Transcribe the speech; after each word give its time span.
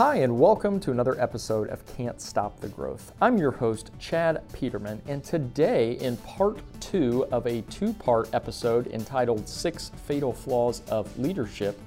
Hi, 0.00 0.16
and 0.16 0.40
welcome 0.40 0.80
to 0.80 0.92
another 0.92 1.20
episode 1.20 1.68
of 1.68 1.84
Can't 1.94 2.22
Stop 2.22 2.58
the 2.58 2.68
Growth. 2.68 3.12
I'm 3.20 3.36
your 3.36 3.50
host, 3.50 3.90
Chad 3.98 4.42
Peterman, 4.54 5.02
and 5.06 5.22
today, 5.22 5.98
in 6.00 6.16
part 6.16 6.58
two 6.80 7.26
of 7.30 7.46
a 7.46 7.60
two 7.68 7.92
part 7.92 8.32
episode 8.32 8.86
entitled 8.86 9.46
Six 9.46 9.90
Fatal 10.06 10.32
Flaws 10.32 10.80
of 10.88 11.18
Leadership, 11.18 11.78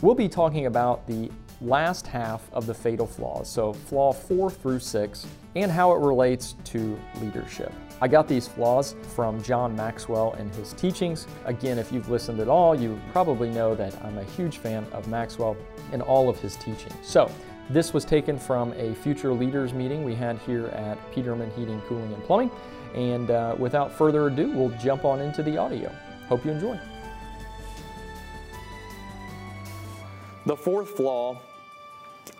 we'll 0.00 0.16
be 0.16 0.28
talking 0.28 0.66
about 0.66 1.06
the 1.06 1.30
last 1.60 2.04
half 2.04 2.52
of 2.52 2.66
the 2.66 2.74
fatal 2.74 3.06
flaws, 3.06 3.48
so 3.48 3.72
flaw 3.72 4.12
four 4.12 4.50
through 4.50 4.80
six, 4.80 5.24
and 5.54 5.70
how 5.70 5.92
it 5.92 6.00
relates 6.00 6.56
to 6.64 6.98
leadership. 7.20 7.72
I 8.00 8.08
got 8.08 8.26
these 8.26 8.48
flaws 8.48 8.96
from 9.14 9.40
John 9.44 9.76
Maxwell 9.76 10.32
and 10.32 10.52
his 10.56 10.72
teachings. 10.72 11.28
Again, 11.44 11.78
if 11.78 11.92
you've 11.92 12.08
listened 12.08 12.40
at 12.40 12.48
all, 12.48 12.74
you 12.74 13.00
probably 13.12 13.50
know 13.50 13.76
that 13.76 13.94
I'm 14.02 14.18
a 14.18 14.24
huge 14.24 14.58
fan 14.58 14.84
of 14.92 15.06
Maxwell 15.06 15.56
and 15.92 16.02
all 16.02 16.28
of 16.28 16.40
his 16.40 16.56
teachings. 16.56 16.96
So, 17.02 17.30
this 17.70 17.92
was 17.92 18.04
taken 18.04 18.38
from 18.38 18.72
a 18.74 18.94
future 18.94 19.32
leaders 19.32 19.72
meeting 19.72 20.04
we 20.04 20.14
had 20.14 20.38
here 20.38 20.66
at 20.68 20.98
Peterman 21.12 21.50
Heating, 21.52 21.80
Cooling, 21.82 22.12
and 22.12 22.22
Plumbing. 22.24 22.50
And 22.94 23.30
uh, 23.30 23.56
without 23.58 23.92
further 23.92 24.26
ado, 24.26 24.50
we'll 24.50 24.76
jump 24.78 25.04
on 25.04 25.20
into 25.20 25.42
the 25.42 25.56
audio. 25.56 25.90
Hope 26.28 26.44
you 26.44 26.50
enjoy. 26.50 26.78
The 30.44 30.56
fourth 30.56 30.90
flaw 30.90 31.40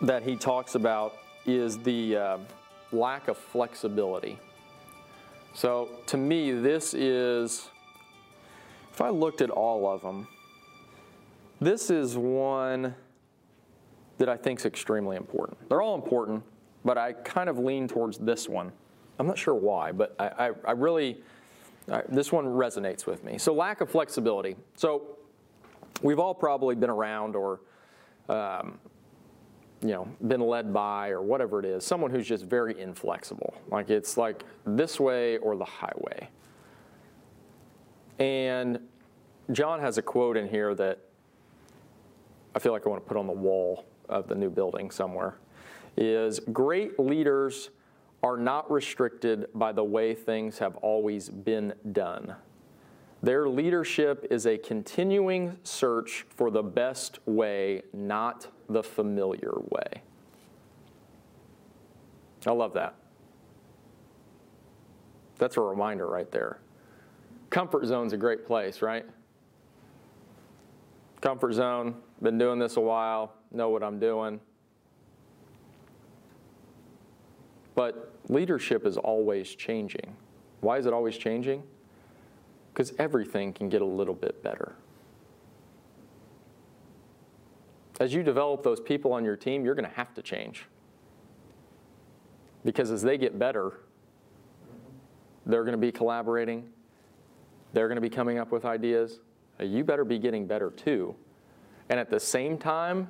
that 0.02 0.22
he 0.22 0.36
talks 0.36 0.74
about 0.74 1.16
is 1.46 1.78
the 1.78 2.16
uh, 2.16 2.38
lack 2.90 3.28
of 3.28 3.36
flexibility. 3.36 4.38
So, 5.54 5.88
to 6.06 6.16
me, 6.16 6.52
this 6.52 6.94
is, 6.94 7.68
if 8.92 9.00
I 9.00 9.10
looked 9.10 9.40
at 9.40 9.50
all 9.50 9.86
of 9.86 10.02
them, 10.02 10.26
this 11.60 11.90
is 11.90 12.16
one 12.16 12.94
that 14.18 14.28
I 14.28 14.36
think 14.36 14.60
is 14.60 14.66
extremely 14.66 15.16
important. 15.16 15.68
They're 15.68 15.82
all 15.82 15.94
important, 15.94 16.42
but 16.84 16.98
I 16.98 17.12
kind 17.12 17.48
of 17.48 17.58
lean 17.58 17.88
towards 17.88 18.18
this 18.18 18.48
one. 18.48 18.72
I'm 19.18 19.26
not 19.26 19.38
sure 19.38 19.54
why, 19.54 19.92
but 19.92 20.14
I, 20.18 20.48
I, 20.48 20.50
I 20.66 20.72
really, 20.72 21.20
uh, 21.90 22.02
this 22.08 22.32
one 22.32 22.44
resonates 22.44 23.06
with 23.06 23.24
me. 23.24 23.38
So, 23.38 23.52
lack 23.52 23.80
of 23.80 23.90
flexibility. 23.90 24.56
So, 24.74 25.18
we've 26.02 26.18
all 26.18 26.34
probably 26.34 26.74
been 26.74 26.90
around 26.90 27.36
or, 27.36 27.60
um, 28.28 28.78
you 29.82 29.90
know, 29.90 30.08
been 30.26 30.40
led 30.40 30.72
by 30.72 31.10
or 31.10 31.22
whatever 31.22 31.58
it 31.58 31.64
is, 31.64 31.84
someone 31.84 32.10
who's 32.10 32.26
just 32.26 32.44
very 32.44 32.78
inflexible. 32.80 33.54
Like 33.68 33.90
it's 33.90 34.16
like 34.16 34.44
this 34.64 35.00
way 35.00 35.38
or 35.38 35.56
the 35.56 35.64
highway. 35.64 36.28
And 38.18 38.78
John 39.50 39.80
has 39.80 39.98
a 39.98 40.02
quote 40.02 40.36
in 40.36 40.48
here 40.48 40.74
that 40.76 41.00
I 42.54 42.58
feel 42.58 42.72
like 42.72 42.86
I 42.86 42.90
want 42.90 43.02
to 43.02 43.08
put 43.08 43.16
on 43.16 43.26
the 43.26 43.32
wall 43.32 43.86
of 44.08 44.28
the 44.28 44.34
new 44.34 44.50
building 44.50 44.90
somewhere 44.90 45.36
is 45.96 46.40
great 46.40 46.98
leaders 46.98 47.70
are 48.22 48.36
not 48.36 48.70
restricted 48.70 49.46
by 49.54 49.72
the 49.72 49.84
way 49.84 50.14
things 50.14 50.58
have 50.58 50.76
always 50.76 51.28
been 51.28 51.74
done. 51.92 52.34
Their 53.22 53.48
leadership 53.48 54.26
is 54.30 54.46
a 54.46 54.58
continuing 54.58 55.56
search 55.62 56.26
for 56.34 56.50
the 56.50 56.62
best 56.62 57.20
way, 57.26 57.82
not 57.92 58.48
the 58.68 58.82
familiar 58.82 59.52
way. 59.70 60.02
I 62.46 62.50
love 62.50 62.72
that. 62.74 62.94
That's 65.38 65.56
a 65.56 65.60
reminder 65.60 66.06
right 66.06 66.30
there. 66.30 66.58
Comfort 67.50 67.86
zone's 67.86 68.12
a 68.12 68.16
great 68.16 68.46
place, 68.46 68.82
right? 68.82 69.06
Comfort 71.20 71.52
zone, 71.52 71.94
been 72.22 72.38
doing 72.38 72.58
this 72.58 72.76
a 72.76 72.80
while, 72.80 73.34
know 73.50 73.68
what 73.70 73.82
I'm 73.82 73.98
doing. 73.98 74.40
But 77.74 78.12
leadership 78.28 78.86
is 78.86 78.96
always 78.96 79.54
changing. 79.54 80.16
Why 80.60 80.78
is 80.78 80.86
it 80.86 80.92
always 80.92 81.16
changing? 81.16 81.62
Because 82.72 82.92
everything 82.98 83.52
can 83.52 83.68
get 83.68 83.82
a 83.82 83.86
little 83.86 84.14
bit 84.14 84.42
better. 84.42 84.74
As 88.00 88.14
you 88.14 88.22
develop 88.22 88.62
those 88.62 88.80
people 88.80 89.12
on 89.12 89.24
your 89.24 89.36
team, 89.36 89.64
you're 89.64 89.74
going 89.74 89.88
to 89.88 89.96
have 89.96 90.14
to 90.14 90.22
change. 90.22 90.66
Because 92.64 92.90
as 92.90 93.02
they 93.02 93.18
get 93.18 93.38
better, 93.38 93.80
they're 95.46 95.64
going 95.64 95.72
to 95.72 95.78
be 95.78 95.92
collaborating, 95.92 96.68
they're 97.72 97.88
going 97.88 97.96
to 97.96 98.02
be 98.02 98.10
coming 98.10 98.38
up 98.38 98.52
with 98.52 98.64
ideas. 98.64 99.20
You 99.60 99.84
better 99.84 100.04
be 100.04 100.18
getting 100.18 100.46
better 100.46 100.70
too. 100.70 101.14
And 101.92 102.00
at 102.00 102.08
the 102.08 102.18
same 102.18 102.56
time, 102.56 103.06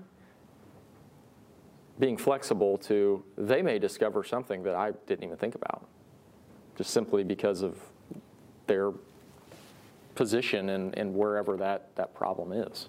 being 2.01 2.17
flexible 2.17 2.77
to 2.79 3.23
they 3.39 3.63
may 3.63 3.79
discover 3.79 4.25
something 4.25 4.65
that 4.65 4.75
I 4.75 4.91
didn't 5.07 5.23
even 5.23 5.37
think 5.37 5.55
about, 5.55 5.87
just 6.77 6.91
simply 6.91 7.23
because 7.23 7.63
of 7.63 7.79
their 8.67 8.91
position 10.17 10.71
and, 10.71 10.99
and 10.99 11.15
wherever 11.15 11.57
that, 11.59 11.95
that 11.95 12.13
problem 12.13 12.53
is. 12.53 12.89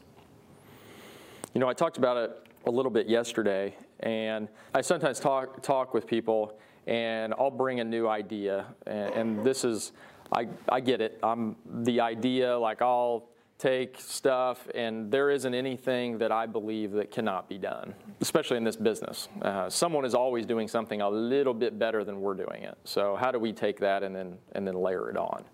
You 1.53 1.62
know, 1.62 1.70
I 1.70 1.74
talked 1.74 2.00
about 2.00 2.18
it 2.18 2.48
a 2.66 2.72
little 2.72 2.90
bit 2.90 3.08
yesterday, 3.08 3.76
and 4.00 4.48
I 4.74 4.82
sometimes 4.82 5.20
talk, 5.20 5.62
talk 5.62 5.94
with 5.94 6.08
people, 6.08 6.58
and 6.88 7.36
I'll 7.38 7.52
bring 7.52 7.82
a 7.82 7.84
new 7.84 8.08
idea, 8.08 8.66
and, 8.88 9.14
and 9.14 9.46
this 9.46 9.64
is, 9.64 9.92
I, 10.32 10.48
I 10.68 10.80
get 10.80 11.02
it. 11.02 11.20
I'm 11.22 11.56
the 11.84 12.00
idea, 12.00 12.58
like 12.58 12.82
I'll 12.82 13.30
take 13.63 13.96
stuff, 13.97 14.68
and 14.75 15.09
there 15.09 15.29
isn't 15.29 15.53
anything 15.53 16.18
that 16.18 16.34
I 16.34 16.46
believe 16.46 16.91
that 16.91 17.12
cannot 17.12 17.47
be 17.47 17.57
done, 17.57 17.94
especially 18.19 18.57
in 18.57 18.66
this 18.66 18.75
business. 18.75 19.29
Uh, 19.41 19.69
someone 19.69 20.03
is 20.03 20.13
always 20.13 20.46
doing 20.46 20.68
something 20.68 21.00
a 21.00 21.09
little 21.09 21.53
bit 21.53 21.79
better 21.79 22.03
than 22.03 22.19
we're 22.19 22.34
doing 22.34 22.63
it. 22.63 22.78
So 22.84 23.16
how 23.16 23.31
do 23.31 23.40
we 23.40 23.53
take 23.53 23.79
that 23.79 24.03
and 24.03 24.13
then 24.13 24.38
and 24.52 24.68
then 24.68 24.75
layer 24.75 25.09
it 25.09 25.16
on? 25.16 25.46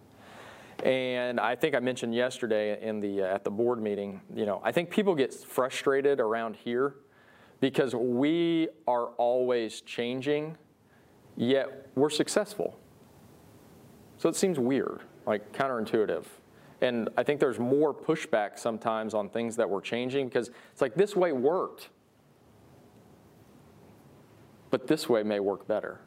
And 0.83 1.39
I 1.39 1.55
think 1.55 1.75
I 1.75 1.79
mentioned 1.79 2.15
yesterday 2.15 2.81
in 2.81 2.99
the 2.99 3.21
uh, 3.21 3.35
at 3.35 3.43
the 3.43 3.51
board 3.51 3.79
meeting, 3.79 4.21
you 4.33 4.47
know, 4.47 4.59
I 4.63 4.71
think 4.71 4.89
people 4.89 5.13
get 5.13 5.31
frustrated 5.31 6.19
around 6.19 6.55
here 6.55 6.95
because 7.59 7.93
we 7.93 8.69
are 8.87 9.07
always 9.17 9.81
changing, 9.81 10.57
yet 11.37 11.89
we're 11.93 12.09
successful. 12.09 12.79
So 14.17 14.29
it 14.29 14.35
seems 14.35 14.57
weird, 14.57 15.01
like 15.27 15.51
counterintuitive. 15.51 16.25
And 16.81 17.09
I 17.17 17.23
think 17.23 17.39
there's 17.39 17.59
more 17.59 17.93
pushback 17.93 18.57
sometimes 18.57 19.13
on 19.13 19.29
things 19.29 19.55
that 19.57 19.69
we're 19.69 19.81
changing 19.81 20.27
because 20.27 20.49
it's 20.71 20.81
like 20.81 20.95
this 20.95 21.15
way 21.15 21.31
worked, 21.31 21.89
but 24.69 24.87
this 24.87 25.09
way 25.09 25.23
may 25.23 25.39
work 25.39 25.67
better. 25.67 25.99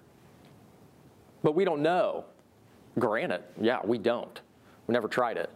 But 1.42 1.54
we 1.54 1.64
don't 1.64 1.82
know. 1.82 2.24
Granted, 2.98 3.42
yeah, 3.60 3.80
we 3.84 3.98
don't. 3.98 4.40
We 4.86 4.92
never 4.92 5.08
tried 5.08 5.36
it. 5.36 5.50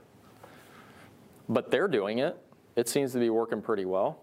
But 1.49 1.71
they're 1.71 1.89
doing 1.89 2.19
it. 2.19 2.37
It 2.77 2.89
seems 2.89 3.13
to 3.13 3.19
be 3.19 3.31
working 3.31 3.63
pretty 3.63 3.85
well. 3.85 4.21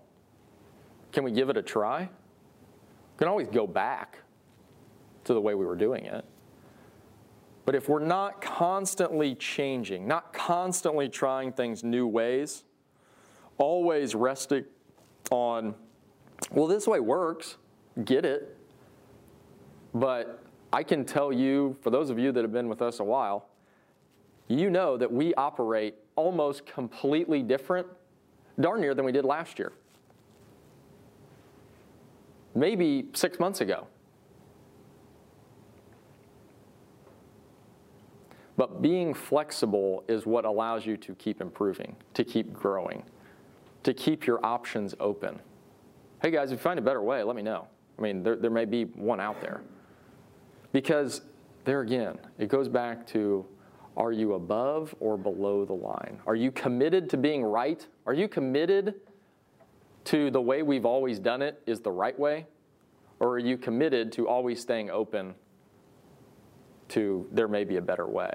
Can 1.12 1.24
we 1.24 1.32
give 1.32 1.50
it 1.50 1.58
a 1.58 1.62
try? 1.62 2.02
We 2.02 3.18
can 3.18 3.28
always 3.28 3.48
go 3.48 3.66
back 3.66 4.20
to 5.24 5.34
the 5.34 5.42
way 5.42 5.56
we 5.56 5.66
were 5.66 5.76
doing 5.76 6.06
it. 6.06 6.26
But 7.66 7.76
if 7.76 7.88
we're 7.88 8.00
not 8.00 8.42
constantly 8.42 9.36
changing, 9.36 10.08
not 10.08 10.34
constantly 10.34 11.08
trying 11.08 11.54
things 11.54 11.84
new 11.84 12.08
ways, 12.08 12.64
always 13.58 14.16
resting 14.16 14.66
on, 15.32 15.74
well, 16.52 16.68
this 16.68 16.88
way 16.88 17.00
works, 17.00 17.58
get 18.04 18.26
it. 18.26 18.58
But 19.94 20.44
I 20.74 20.84
can 20.84 21.06
tell 21.06 21.32
you, 21.32 21.78
for 21.82 21.90
those 21.90 22.10
of 22.10 22.20
you 22.20 22.32
that 22.32 22.42
have 22.42 22.52
been 22.52 22.68
with 22.68 22.82
us 22.82 23.00
a 23.00 23.04
while, 23.04 23.48
you 24.48 24.70
know 24.70 24.98
that 24.98 25.12
we 25.12 25.34
operate 25.36 25.96
almost 26.16 26.66
completely 26.66 27.42
different, 27.42 27.88
darn 28.60 28.82
near 28.82 28.94
than 28.94 29.06
we 29.06 29.12
did 29.12 29.24
last 29.24 29.58
year. 29.58 29.72
Maybe 32.56 33.06
six 33.14 33.40
months 33.40 33.62
ago. 33.62 33.88
But 38.56 38.82
being 38.82 39.14
flexible 39.14 40.04
is 40.08 40.26
what 40.26 40.46
allows 40.46 40.86
you 40.86 40.98
to 40.98 41.16
keep 41.16 41.42
improving, 41.42 41.96
to 42.14 42.24
keep 42.24 42.54
growing, 42.54 43.04
to 43.84 43.94
keep 43.94 44.28
your 44.28 44.46
options 44.46 44.94
open. 45.00 45.40
Hey 46.22 46.32
guys, 46.32 46.52
if 46.52 46.60
you 46.60 46.64
find 46.64 46.78
a 46.78 46.82
better 46.82 47.02
way, 47.02 47.24
let 47.24 47.36
me 47.36 47.42
know. 47.42 47.68
I 47.98 48.02
mean, 48.02 48.24
there, 48.24 48.36
there 48.36 48.52
may 48.52 48.66
be 48.66 48.86
one 48.86 49.20
out 49.20 49.42
there. 49.42 49.62
Because 50.72 51.22
there 51.66 51.82
again, 51.82 52.18
it 52.38 52.48
goes 52.48 52.68
back 52.68 53.06
to 53.08 53.46
are 53.96 54.12
you 54.12 54.34
above 54.34 54.96
or 55.00 55.18
below 55.18 55.66
the 55.66 55.74
line? 55.74 56.20
Are 56.26 56.36
you 56.36 56.52
committed 56.52 57.10
to 57.12 57.18
being 57.18 57.44
right? 57.44 57.86
Are 58.08 58.14
you 58.14 58.28
committed 58.28 58.96
to 60.06 60.32
the 60.32 60.42
way 60.42 60.64
we've 60.64 60.86
always 60.86 61.20
done 61.20 61.42
it 61.42 61.62
is 61.68 61.80
the 61.80 61.92
right 61.92 62.18
way? 62.18 62.48
Or 63.20 63.30
are 63.36 63.40
you 63.40 63.58
committed 63.58 64.12
to 64.14 64.28
always 64.28 64.60
staying 64.60 64.90
open 64.90 65.36
to 66.94 67.28
there 67.32 67.48
may 67.48 67.64
be 67.64 67.78
a 67.78 67.82
better 67.82 68.08
way. 68.08 68.32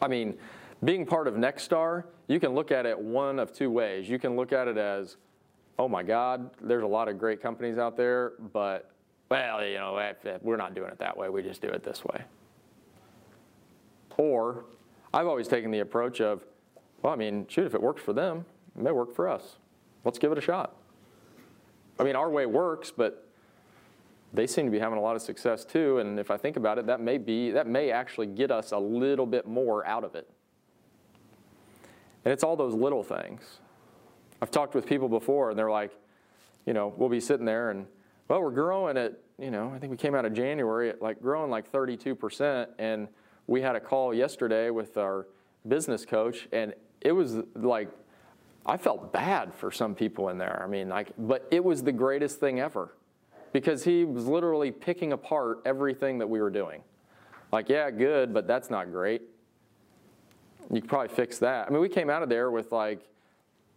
I 0.00 0.08
mean, 0.08 0.36
being 0.84 1.06
part 1.06 1.26
of 1.26 1.34
Nexstar, 1.34 2.04
you 2.28 2.38
can 2.38 2.54
look 2.54 2.70
at 2.70 2.86
it 2.86 2.98
one 2.98 3.38
of 3.38 3.52
two 3.52 3.70
ways. 3.70 4.08
You 4.08 4.18
can 4.18 4.36
look 4.36 4.52
at 4.52 4.68
it 4.68 4.76
as 4.76 5.16
oh 5.78 5.88
my 5.88 6.02
God, 6.02 6.50
there's 6.60 6.82
a 6.82 6.86
lot 6.86 7.08
of 7.08 7.18
great 7.18 7.42
companies 7.42 7.76
out 7.76 7.96
there, 7.96 8.32
but 8.52 8.90
well, 9.28 9.64
you 9.64 9.74
know, 9.74 9.96
eh, 9.96 10.14
eh, 10.24 10.38
we're 10.40 10.56
not 10.56 10.74
doing 10.74 10.90
it 10.90 10.98
that 10.98 11.16
way. 11.16 11.28
We 11.28 11.42
just 11.42 11.60
do 11.60 11.68
it 11.68 11.82
this 11.82 12.04
way. 12.04 12.22
Or 14.16 14.64
I've 15.12 15.26
always 15.26 15.48
taken 15.48 15.70
the 15.70 15.80
approach 15.80 16.20
of, 16.20 16.44
well, 17.02 17.12
I 17.12 17.16
mean, 17.16 17.46
shoot, 17.48 17.66
if 17.66 17.74
it 17.74 17.82
works 17.82 18.02
for 18.02 18.12
them, 18.12 18.46
it 18.76 18.82
may 18.82 18.92
work 18.92 19.14
for 19.14 19.28
us. 19.28 19.56
Let's 20.04 20.18
give 20.18 20.32
it 20.32 20.38
a 20.38 20.40
shot. 20.40 20.76
I 21.98 22.04
mean, 22.04 22.16
our 22.16 22.30
way 22.30 22.46
works, 22.46 22.90
but 22.90 23.25
they 24.36 24.46
seem 24.46 24.66
to 24.66 24.70
be 24.70 24.78
having 24.78 24.98
a 24.98 25.00
lot 25.00 25.16
of 25.16 25.22
success 25.22 25.64
too. 25.64 25.98
And 25.98 26.20
if 26.20 26.30
I 26.30 26.36
think 26.36 26.56
about 26.56 26.78
it, 26.78 26.86
that 26.86 27.00
may 27.00 27.18
be 27.18 27.50
that 27.52 27.66
may 27.66 27.90
actually 27.90 28.26
get 28.26 28.50
us 28.50 28.72
a 28.72 28.78
little 28.78 29.26
bit 29.26 29.46
more 29.46 29.86
out 29.86 30.04
of 30.04 30.14
it. 30.14 30.28
And 32.24 32.32
it's 32.32 32.44
all 32.44 32.56
those 32.56 32.74
little 32.74 33.02
things. 33.02 33.60
I've 34.42 34.50
talked 34.50 34.74
with 34.74 34.86
people 34.86 35.08
before, 35.08 35.50
and 35.50 35.58
they're 35.58 35.70
like, 35.70 35.92
you 36.66 36.74
know, 36.74 36.92
we'll 36.96 37.08
be 37.08 37.20
sitting 37.20 37.46
there 37.46 37.70
and, 37.70 37.86
well, 38.28 38.42
we're 38.42 38.50
growing 38.50 38.98
at, 38.98 39.14
you 39.38 39.50
know, 39.50 39.72
I 39.74 39.78
think 39.78 39.92
we 39.92 39.96
came 39.96 40.14
out 40.14 40.24
of 40.24 40.34
January 40.34 40.90
at 40.90 41.00
like 41.00 41.22
growing 41.22 41.50
like 41.50 41.70
32%. 41.70 42.66
And 42.78 43.08
we 43.46 43.62
had 43.62 43.76
a 43.76 43.80
call 43.80 44.12
yesterday 44.12 44.70
with 44.70 44.96
our 44.98 45.28
business 45.68 46.04
coach, 46.04 46.48
and 46.52 46.74
it 47.00 47.12
was 47.12 47.36
like, 47.54 47.88
I 48.66 48.76
felt 48.76 49.12
bad 49.12 49.54
for 49.54 49.70
some 49.70 49.94
people 49.94 50.28
in 50.28 50.38
there. 50.38 50.60
I 50.62 50.66
mean, 50.66 50.88
like, 50.88 51.12
but 51.16 51.46
it 51.52 51.64
was 51.64 51.84
the 51.84 51.92
greatest 51.92 52.40
thing 52.40 52.58
ever 52.58 52.92
because 53.52 53.84
he 53.84 54.04
was 54.04 54.26
literally 54.26 54.70
picking 54.70 55.12
apart 55.12 55.60
everything 55.64 56.18
that 56.18 56.28
we 56.28 56.40
were 56.40 56.50
doing. 56.50 56.82
Like, 57.52 57.68
yeah, 57.68 57.90
good, 57.90 58.34
but 58.34 58.46
that's 58.46 58.70
not 58.70 58.90
great. 58.90 59.22
You 60.72 60.80
could 60.80 60.90
probably 60.90 61.14
fix 61.14 61.38
that. 61.38 61.66
I 61.66 61.70
mean, 61.70 61.80
we 61.80 61.88
came 61.88 62.10
out 62.10 62.22
of 62.22 62.28
there 62.28 62.50
with 62.50 62.72
like 62.72 63.00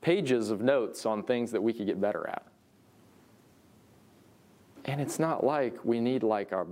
pages 0.01 0.49
of 0.49 0.61
notes 0.61 1.05
on 1.05 1.23
things 1.23 1.51
that 1.51 1.61
we 1.61 1.73
could 1.73 1.85
get 1.85 2.01
better 2.01 2.27
at. 2.27 2.45
And 4.85 4.99
it's 4.99 5.19
not 5.19 5.43
like 5.43 5.83
we 5.85 5.99
need 5.99 6.23
like 6.23 6.51
a 6.51 6.65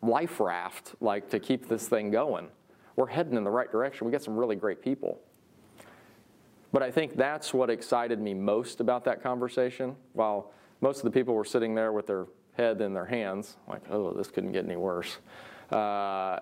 life 0.00 0.38
raft 0.38 0.94
like 1.00 1.28
to 1.30 1.40
keep 1.40 1.68
this 1.68 1.88
thing 1.88 2.10
going. 2.10 2.48
We're 2.94 3.06
heading 3.06 3.34
in 3.34 3.44
the 3.44 3.50
right 3.50 3.70
direction. 3.70 4.06
We 4.06 4.12
got 4.12 4.22
some 4.22 4.36
really 4.36 4.56
great 4.56 4.82
people. 4.82 5.20
But 6.72 6.82
I 6.82 6.90
think 6.90 7.16
that's 7.16 7.54
what 7.54 7.70
excited 7.70 8.20
me 8.20 8.34
most 8.34 8.80
about 8.80 9.04
that 9.04 9.22
conversation. 9.22 9.96
While 10.12 10.52
most 10.80 10.98
of 10.98 11.04
the 11.04 11.10
people 11.10 11.34
were 11.34 11.44
sitting 11.44 11.74
there 11.74 11.92
with 11.92 12.06
their 12.06 12.26
head 12.56 12.80
in 12.80 12.92
their 12.94 13.06
hands, 13.06 13.56
like, 13.68 13.82
oh, 13.90 14.12
this 14.12 14.28
couldn't 14.28 14.52
get 14.52 14.64
any 14.64 14.76
worse. 14.76 15.18
Uh, 15.70 16.38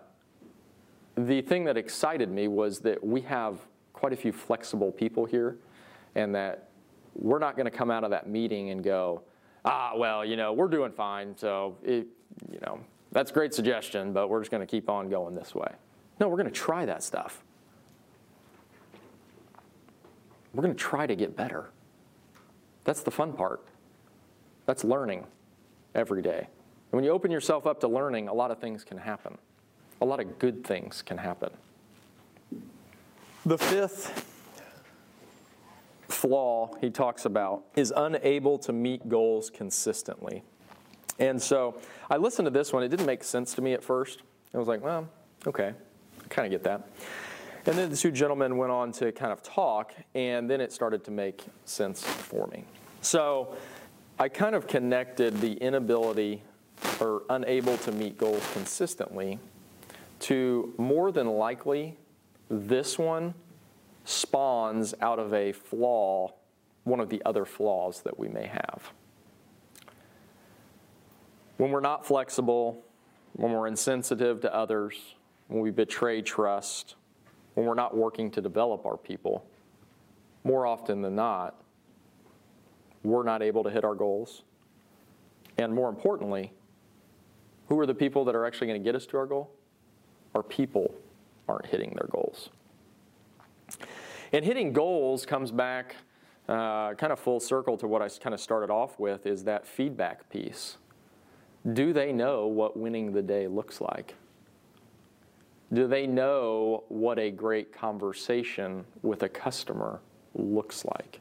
the 1.16 1.42
thing 1.42 1.64
that 1.64 1.76
excited 1.76 2.30
me 2.30 2.48
was 2.48 2.80
that 2.80 3.02
we 3.04 3.22
have 3.22 3.58
quite 3.92 4.12
a 4.12 4.16
few 4.16 4.32
flexible 4.32 4.92
people 4.92 5.24
here, 5.24 5.56
and 6.14 6.34
that 6.34 6.68
we're 7.14 7.38
not 7.38 7.56
going 7.56 7.64
to 7.64 7.70
come 7.70 7.90
out 7.90 8.04
of 8.04 8.10
that 8.10 8.28
meeting 8.28 8.70
and 8.70 8.84
go, 8.84 9.22
ah, 9.64 9.92
well, 9.96 10.24
you 10.24 10.36
know, 10.36 10.52
we're 10.52 10.68
doing 10.68 10.92
fine, 10.92 11.36
so 11.36 11.76
it, 11.82 12.06
you 12.52 12.58
know, 12.66 12.78
that's 13.12 13.30
great 13.30 13.54
suggestion, 13.54 14.12
but 14.12 14.28
we're 14.28 14.40
just 14.40 14.50
going 14.50 14.60
to 14.60 14.66
keep 14.66 14.90
on 14.90 15.08
going 15.08 15.34
this 15.34 15.54
way. 15.54 15.72
No, 16.20 16.28
we're 16.28 16.36
going 16.36 16.46
to 16.46 16.52
try 16.52 16.84
that 16.84 17.02
stuff. 17.02 17.42
We're 20.52 20.62
going 20.62 20.74
to 20.74 20.82
try 20.82 21.06
to 21.06 21.16
get 21.16 21.36
better. 21.36 21.70
That's 22.84 23.02
the 23.02 23.10
fun 23.10 23.32
part. 23.32 23.62
That's 24.66 24.84
learning 24.84 25.26
every 25.94 26.22
day. 26.22 26.38
And 26.38 26.92
when 26.92 27.04
you 27.04 27.10
open 27.10 27.30
yourself 27.30 27.66
up 27.66 27.80
to 27.80 27.88
learning, 27.88 28.28
a 28.28 28.34
lot 28.34 28.50
of 28.50 28.58
things 28.58 28.84
can 28.84 28.98
happen. 28.98 29.38
A 30.00 30.04
lot 30.04 30.20
of 30.20 30.38
good 30.38 30.64
things 30.64 31.02
can 31.02 31.18
happen. 31.18 31.50
The 33.46 33.56
fifth 33.56 34.26
flaw 36.08 36.74
he 36.80 36.90
talks 36.90 37.24
about 37.24 37.64
is 37.76 37.92
unable 37.96 38.58
to 38.58 38.72
meet 38.72 39.08
goals 39.08 39.50
consistently. 39.50 40.42
And 41.18 41.40
so 41.40 41.80
I 42.10 42.16
listened 42.16 42.46
to 42.46 42.50
this 42.50 42.72
one. 42.72 42.82
It 42.82 42.88
didn't 42.88 43.06
make 43.06 43.24
sense 43.24 43.54
to 43.54 43.62
me 43.62 43.72
at 43.72 43.82
first. 43.82 44.22
I 44.52 44.58
was 44.58 44.68
like, 44.68 44.82
well, 44.82 45.08
okay, 45.46 45.72
I 46.24 46.28
kind 46.28 46.46
of 46.46 46.50
get 46.52 46.64
that. 46.64 46.88
And 47.66 47.76
then 47.76 47.90
the 47.90 47.96
two 47.96 48.12
gentlemen 48.12 48.56
went 48.56 48.70
on 48.70 48.92
to 48.92 49.10
kind 49.12 49.32
of 49.32 49.42
talk, 49.42 49.92
and 50.14 50.48
then 50.48 50.60
it 50.60 50.72
started 50.72 51.04
to 51.04 51.10
make 51.10 51.44
sense 51.64 52.02
for 52.02 52.46
me. 52.46 52.64
So 53.00 53.56
I 54.18 54.30
kind 54.30 54.54
of 54.54 54.66
connected 54.66 55.42
the 55.42 55.52
inability 55.54 56.42
or 57.00 57.24
unable 57.28 57.76
to 57.78 57.92
meet 57.92 58.16
goals 58.16 58.42
consistently 58.54 59.38
to 60.20 60.72
more 60.78 61.12
than 61.12 61.26
likely 61.26 61.98
this 62.48 62.98
one 62.98 63.34
spawns 64.06 64.94
out 65.02 65.18
of 65.18 65.34
a 65.34 65.52
flaw, 65.52 66.32
one 66.84 66.98
of 66.98 67.10
the 67.10 67.20
other 67.26 67.44
flaws 67.44 68.00
that 68.02 68.18
we 68.18 68.28
may 68.28 68.46
have. 68.46 68.90
When 71.58 71.70
we're 71.70 71.80
not 71.80 72.06
flexible, 72.06 72.82
when 73.34 73.52
we're 73.52 73.66
insensitive 73.66 74.40
to 74.40 74.54
others, 74.54 75.14
when 75.48 75.60
we 75.60 75.70
betray 75.70 76.22
trust, 76.22 76.94
when 77.52 77.66
we're 77.66 77.74
not 77.74 77.94
working 77.94 78.30
to 78.30 78.40
develop 78.40 78.86
our 78.86 78.96
people, 78.96 79.46
more 80.42 80.66
often 80.66 81.02
than 81.02 81.16
not, 81.16 81.60
we're 83.06 83.22
not 83.22 83.42
able 83.42 83.62
to 83.62 83.70
hit 83.70 83.84
our 83.84 83.94
goals. 83.94 84.42
And 85.58 85.72
more 85.72 85.88
importantly, 85.88 86.52
who 87.68 87.78
are 87.78 87.86
the 87.86 87.94
people 87.94 88.24
that 88.24 88.34
are 88.34 88.44
actually 88.44 88.66
going 88.66 88.82
to 88.82 88.84
get 88.84 88.94
us 88.94 89.06
to 89.06 89.16
our 89.16 89.26
goal? 89.26 89.50
Our 90.34 90.42
people 90.42 90.94
aren't 91.48 91.66
hitting 91.66 91.94
their 91.96 92.08
goals. 92.10 92.50
And 94.32 94.44
hitting 94.44 94.72
goals 94.72 95.24
comes 95.24 95.50
back 95.50 95.96
uh, 96.48 96.94
kind 96.94 97.12
of 97.12 97.18
full 97.18 97.40
circle 97.40 97.76
to 97.76 97.86
what 97.88 98.02
I 98.02 98.08
kind 98.08 98.34
of 98.34 98.40
started 98.40 98.70
off 98.70 98.98
with 98.98 99.26
is 99.26 99.44
that 99.44 99.66
feedback 99.66 100.28
piece. 100.30 100.76
Do 101.72 101.92
they 101.92 102.12
know 102.12 102.46
what 102.46 102.76
winning 102.76 103.12
the 103.12 103.22
day 103.22 103.46
looks 103.46 103.80
like? 103.80 104.14
Do 105.72 105.88
they 105.88 106.06
know 106.06 106.84
what 106.88 107.18
a 107.18 107.30
great 107.30 107.72
conversation 107.72 108.84
with 109.02 109.24
a 109.24 109.28
customer 109.28 110.00
looks 110.34 110.84
like? 110.84 111.20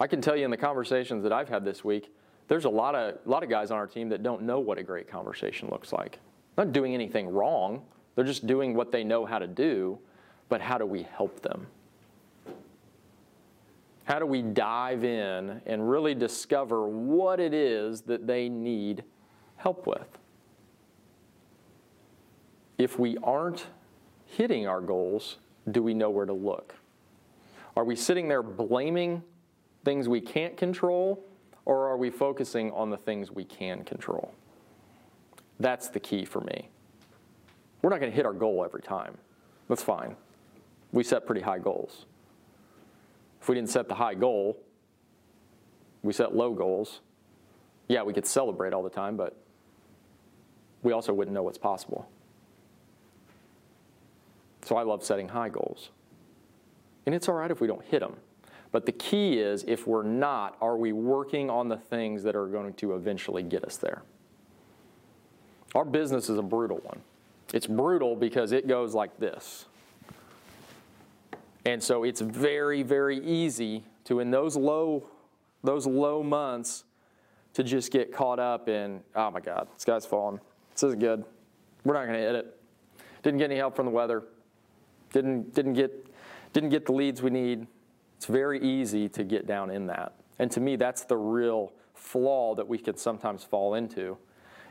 I 0.00 0.06
can 0.06 0.20
tell 0.20 0.36
you 0.36 0.44
in 0.44 0.50
the 0.50 0.56
conversations 0.56 1.22
that 1.22 1.32
I've 1.32 1.48
had 1.48 1.64
this 1.64 1.84
week, 1.84 2.12
there's 2.48 2.64
a 2.64 2.70
lot 2.70 2.94
of, 2.94 3.18
a 3.24 3.28
lot 3.28 3.42
of 3.42 3.48
guys 3.48 3.70
on 3.70 3.78
our 3.78 3.86
team 3.86 4.08
that 4.10 4.22
don't 4.22 4.42
know 4.42 4.60
what 4.60 4.78
a 4.78 4.82
great 4.82 5.08
conversation 5.08 5.68
looks 5.70 5.92
like. 5.92 6.18
Not 6.56 6.72
doing 6.72 6.94
anything 6.94 7.28
wrong, 7.28 7.82
they're 8.14 8.24
just 8.24 8.46
doing 8.46 8.74
what 8.74 8.92
they 8.92 9.04
know 9.04 9.24
how 9.24 9.38
to 9.38 9.46
do, 9.46 9.98
but 10.48 10.60
how 10.60 10.78
do 10.78 10.86
we 10.86 11.02
help 11.02 11.40
them? 11.42 11.66
How 14.04 14.18
do 14.18 14.26
we 14.26 14.42
dive 14.42 15.02
in 15.02 15.62
and 15.64 15.88
really 15.88 16.14
discover 16.14 16.86
what 16.86 17.40
it 17.40 17.54
is 17.54 18.02
that 18.02 18.26
they 18.26 18.48
need 18.48 19.02
help 19.56 19.86
with? 19.86 20.06
If 22.76 22.98
we 22.98 23.16
aren't 23.22 23.66
hitting 24.26 24.66
our 24.66 24.80
goals, 24.80 25.38
do 25.70 25.82
we 25.82 25.94
know 25.94 26.10
where 26.10 26.26
to 26.26 26.32
look? 26.32 26.74
Are 27.76 27.84
we 27.84 27.96
sitting 27.96 28.28
there 28.28 28.42
blaming 28.42 29.22
things 29.84 30.08
we 30.08 30.20
can't 30.20 30.56
control, 30.56 31.24
or 31.64 31.86
are 31.88 31.96
we 31.96 32.10
focusing 32.10 32.70
on 32.72 32.90
the 32.90 32.96
things 32.96 33.30
we 33.30 33.44
can 33.44 33.84
control? 33.84 34.32
That's 35.60 35.88
the 35.88 36.00
key 36.00 36.24
for 36.24 36.40
me. 36.40 36.68
We're 37.82 37.90
not 37.90 38.00
going 38.00 38.10
to 38.10 38.16
hit 38.16 38.26
our 38.26 38.32
goal 38.32 38.64
every 38.64 38.82
time. 38.82 39.16
That's 39.68 39.82
fine. 39.82 40.16
We 40.92 41.04
set 41.04 41.26
pretty 41.26 41.42
high 41.42 41.58
goals. 41.58 42.06
If 43.40 43.48
we 43.48 43.54
didn't 43.54 43.70
set 43.70 43.88
the 43.88 43.94
high 43.94 44.14
goal, 44.14 44.58
we 46.02 46.12
set 46.12 46.34
low 46.34 46.54
goals. 46.54 47.00
Yeah, 47.88 48.02
we 48.02 48.12
could 48.12 48.26
celebrate 48.26 48.72
all 48.72 48.82
the 48.82 48.90
time, 48.90 49.16
but 49.16 49.36
we 50.82 50.92
also 50.92 51.12
wouldn't 51.12 51.34
know 51.34 51.42
what's 51.42 51.58
possible. 51.58 52.08
So 54.62 54.76
I 54.76 54.82
love 54.82 55.04
setting 55.04 55.28
high 55.28 55.50
goals. 55.50 55.90
And 57.04 57.14
it's 57.14 57.28
all 57.28 57.34
right 57.34 57.50
if 57.50 57.60
we 57.60 57.66
don't 57.66 57.84
hit 57.84 58.00
them. 58.00 58.16
But 58.74 58.86
the 58.86 58.92
key 58.92 59.38
is 59.38 59.64
if 59.68 59.86
we're 59.86 60.02
not, 60.02 60.56
are 60.60 60.76
we 60.76 60.92
working 60.92 61.48
on 61.48 61.68
the 61.68 61.76
things 61.76 62.24
that 62.24 62.34
are 62.34 62.48
going 62.48 62.74
to 62.74 62.96
eventually 62.96 63.44
get 63.44 63.64
us 63.64 63.76
there? 63.76 64.02
Our 65.76 65.84
business 65.84 66.28
is 66.28 66.38
a 66.38 66.42
brutal 66.42 66.78
one. 66.78 67.00
It's 67.52 67.68
brutal 67.68 68.16
because 68.16 68.50
it 68.50 68.66
goes 68.66 68.92
like 68.92 69.16
this. 69.20 69.66
And 71.64 71.80
so 71.80 72.02
it's 72.02 72.20
very, 72.20 72.82
very 72.82 73.24
easy 73.24 73.84
to, 74.06 74.18
in 74.18 74.32
those 74.32 74.56
low, 74.56 75.06
those 75.62 75.86
low 75.86 76.24
months, 76.24 76.82
to 77.52 77.62
just 77.62 77.92
get 77.92 78.12
caught 78.12 78.40
up 78.40 78.68
in, 78.68 79.02
oh 79.14 79.30
my 79.30 79.38
God, 79.38 79.68
this 79.72 79.84
guy's 79.84 80.04
falling. 80.04 80.40
This 80.72 80.82
isn't 80.82 80.98
good. 80.98 81.24
We're 81.84 81.94
not 81.94 82.06
going 82.06 82.18
to 82.18 82.26
hit 82.26 82.34
it. 82.34 82.60
Didn't 83.22 83.38
get 83.38 83.52
any 83.52 83.56
help 83.56 83.76
from 83.76 83.86
the 83.86 83.92
weather. 83.92 84.24
Didn't, 85.12 85.54
didn't, 85.54 85.74
get, 85.74 86.12
didn't 86.52 86.70
get 86.70 86.86
the 86.86 86.92
leads 86.92 87.22
we 87.22 87.30
need. 87.30 87.68
It's 88.24 88.32
very 88.32 88.58
easy 88.60 89.06
to 89.10 89.22
get 89.22 89.46
down 89.46 89.70
in 89.70 89.86
that. 89.88 90.14
And 90.38 90.50
to 90.52 90.58
me, 90.58 90.76
that's 90.76 91.04
the 91.04 91.16
real 91.18 91.74
flaw 91.92 92.54
that 92.54 92.66
we 92.66 92.78
can 92.78 92.96
sometimes 92.96 93.44
fall 93.44 93.74
into 93.74 94.16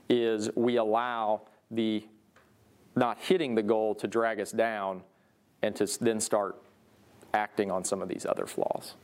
is 0.10 0.50
we 0.55 0.77
allow 0.77 1.43
the 1.69 2.03
not 2.95 3.19
hitting 3.19 3.53
the 3.53 3.62
goal 3.62 3.93
to 3.93 4.07
drag 4.07 4.39
us 4.39 4.51
down 4.51 5.03
and 5.62 5.75
to 5.75 5.86
then 6.01 6.19
start 6.19 6.63
acting 7.36 7.69
on 7.69 7.83
some 7.83 8.01
of 8.01 8.10
these 8.10 8.25
other 8.25 8.48
flaws. 8.48 8.95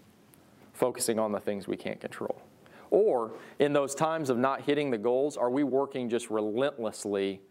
focusing 0.74 1.20
on 1.20 1.32
the 1.32 1.40
things 1.40 1.68
we 1.68 1.78
can't 1.78 2.00
control? 2.00 2.42
Or 2.90 3.34
in 3.60 3.72
those 3.72 3.94
times 3.94 4.32
of 4.32 4.40
not 4.40 4.62
hitting 4.62 4.90
the 4.90 4.98
goals, 4.98 5.38
are 5.38 5.52
we 5.52 5.64
working 5.64 6.10
just 6.10 6.32
relentlessly 6.32 7.42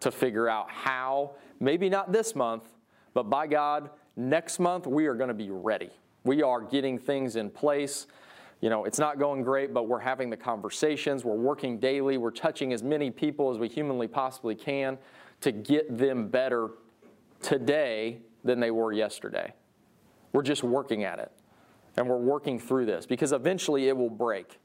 to 0.00 0.10
figure 0.10 0.48
out 0.48 0.68
how, 0.70 1.36
maybe 1.60 1.88
not 1.88 2.10
this 2.10 2.34
month, 2.34 2.64
but 3.14 3.30
by 3.30 3.46
God, 3.46 3.90
next 4.16 4.58
month 4.58 4.88
we 4.88 5.06
are 5.06 5.14
going 5.14 5.28
to 5.28 5.34
be 5.34 5.50
ready. 5.50 5.90
We 6.28 6.42
are 6.42 6.60
getting 6.60 6.98
things 6.98 7.36
in 7.36 7.48
place. 7.48 8.06
You 8.60 8.68
know, 8.68 8.84
it's 8.84 8.98
not 8.98 9.18
going 9.18 9.42
great, 9.42 9.72
but 9.72 9.88
we're 9.88 9.98
having 9.98 10.28
the 10.28 10.36
conversations. 10.36 11.24
We're 11.24 11.32
working 11.32 11.78
daily. 11.78 12.18
We're 12.18 12.32
touching 12.32 12.74
as 12.74 12.82
many 12.82 13.10
people 13.10 13.50
as 13.50 13.56
we 13.56 13.66
humanly 13.66 14.08
possibly 14.08 14.54
can 14.54 14.98
to 15.40 15.52
get 15.52 15.96
them 15.96 16.28
better 16.28 16.68
today 17.40 18.18
than 18.44 18.60
they 18.60 18.70
were 18.70 18.92
yesterday. 18.92 19.54
We're 20.34 20.42
just 20.42 20.62
working 20.62 21.02
at 21.02 21.18
it. 21.18 21.32
And 21.96 22.06
we're 22.06 22.18
working 22.18 22.58
through 22.58 22.84
this 22.84 23.06
because 23.06 23.32
eventually 23.32 23.88
it 23.88 23.96
will 23.96 24.10
break. 24.10 24.60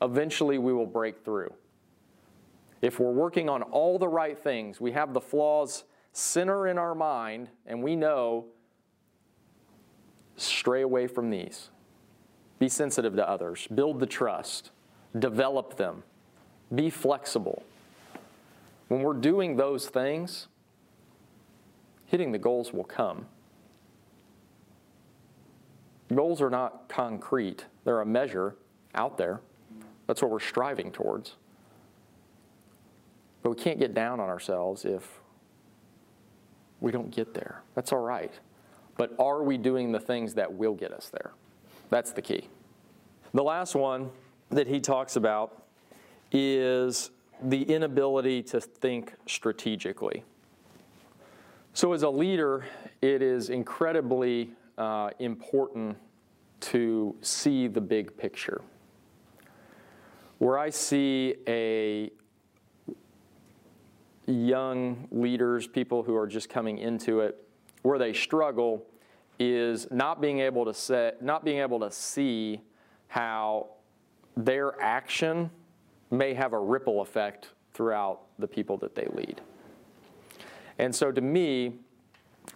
Eventually 0.00 0.56
we 0.56 0.72
will 0.72 0.86
break 0.86 1.22
through. 1.22 1.52
If 2.80 2.98
we're 2.98 3.12
working 3.12 3.50
on 3.50 3.62
all 3.62 3.98
the 3.98 4.08
right 4.08 4.38
things, 4.38 4.80
we 4.80 4.92
have 4.92 5.12
the 5.12 5.20
flaws 5.20 5.84
center 6.12 6.66
in 6.66 6.78
our 6.78 6.94
mind, 6.94 7.50
and 7.66 7.82
we 7.82 7.94
know 7.94 8.46
stray 10.64 10.80
away 10.80 11.06
from 11.06 11.28
these. 11.28 11.68
Be 12.58 12.70
sensitive 12.70 13.14
to 13.16 13.28
others, 13.28 13.68
build 13.74 14.00
the 14.00 14.06
trust, 14.06 14.70
develop 15.18 15.76
them, 15.76 16.04
be 16.74 16.88
flexible. 16.88 17.62
When 18.88 19.02
we're 19.02 19.12
doing 19.12 19.56
those 19.56 19.90
things, 19.90 20.48
hitting 22.06 22.32
the 22.32 22.38
goals 22.38 22.72
will 22.72 22.84
come. 22.84 23.26
Goals 26.14 26.40
are 26.40 26.48
not 26.48 26.88
concrete, 26.88 27.66
they're 27.84 28.00
a 28.00 28.06
measure 28.06 28.56
out 28.94 29.18
there. 29.18 29.42
That's 30.06 30.22
what 30.22 30.30
we're 30.30 30.40
striving 30.40 30.90
towards. 30.90 31.34
But 33.42 33.50
we 33.50 33.56
can't 33.56 33.78
get 33.78 33.92
down 33.92 34.18
on 34.18 34.30
ourselves 34.30 34.86
if 34.86 35.20
we 36.80 36.90
don't 36.90 37.10
get 37.10 37.34
there. 37.34 37.60
That's 37.74 37.92
all 37.92 38.00
right. 38.00 38.32
But 38.96 39.14
are 39.18 39.42
we 39.42 39.58
doing 39.58 39.92
the 39.92 40.00
things 40.00 40.34
that 40.34 40.52
will 40.52 40.74
get 40.74 40.92
us 40.92 41.10
there? 41.10 41.32
That's 41.90 42.12
the 42.12 42.22
key. 42.22 42.48
The 43.32 43.42
last 43.42 43.74
one 43.74 44.10
that 44.50 44.66
he 44.66 44.80
talks 44.80 45.16
about 45.16 45.64
is 46.30 47.10
the 47.42 47.62
inability 47.62 48.42
to 48.42 48.60
think 48.60 49.14
strategically. 49.26 50.24
So, 51.72 51.92
as 51.92 52.04
a 52.04 52.08
leader, 52.08 52.64
it 53.02 53.20
is 53.20 53.50
incredibly 53.50 54.52
uh, 54.78 55.10
important 55.18 55.96
to 56.60 57.16
see 57.20 57.66
the 57.66 57.80
big 57.80 58.16
picture. 58.16 58.62
Where 60.38 60.58
I 60.58 60.70
see 60.70 61.34
a 61.48 62.10
young 64.26 65.08
leaders, 65.10 65.66
people 65.66 66.02
who 66.02 66.16
are 66.16 66.26
just 66.26 66.48
coming 66.48 66.78
into 66.78 67.20
it, 67.20 67.44
where 67.84 67.98
they 67.98 68.14
struggle 68.14 68.82
is 69.38 69.86
not 69.90 70.20
being 70.20 70.40
able 70.40 70.64
to 70.64 70.72
set, 70.72 71.22
not 71.22 71.44
being 71.44 71.58
able 71.58 71.78
to 71.78 71.90
see 71.90 72.62
how 73.08 73.68
their 74.36 74.80
action 74.80 75.50
may 76.10 76.32
have 76.32 76.54
a 76.54 76.58
ripple 76.58 77.02
effect 77.02 77.50
throughout 77.74 78.22
the 78.38 78.48
people 78.48 78.78
that 78.78 78.94
they 78.94 79.06
lead. 79.12 79.42
And 80.78 80.94
so 80.94 81.12
to 81.12 81.20
me, 81.20 81.74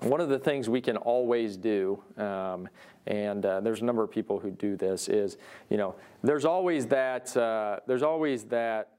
one 0.01 0.23
of 0.23 0.31
the 0.31 0.39
things 0.39 0.71
we 0.71 0.81
can 0.81 0.97
always 0.97 1.59
do, 1.59 2.03
um, 2.17 2.67
and 3.07 3.45
uh, 3.45 3.61
there's 3.61 3.83
a 3.83 3.85
number 3.85 4.03
of 4.03 4.11
people 4.11 4.39
who 4.39 4.51
do 4.51 4.77
this, 4.77 5.09
is 5.09 5.37
you 5.69 5.77
know 5.77 5.95
there's 6.23 6.47
always 6.47 6.87
that 6.87 7.37
uh, 7.37 7.81
there's 7.87 8.03
always 8.03 8.45
that 8.45 8.93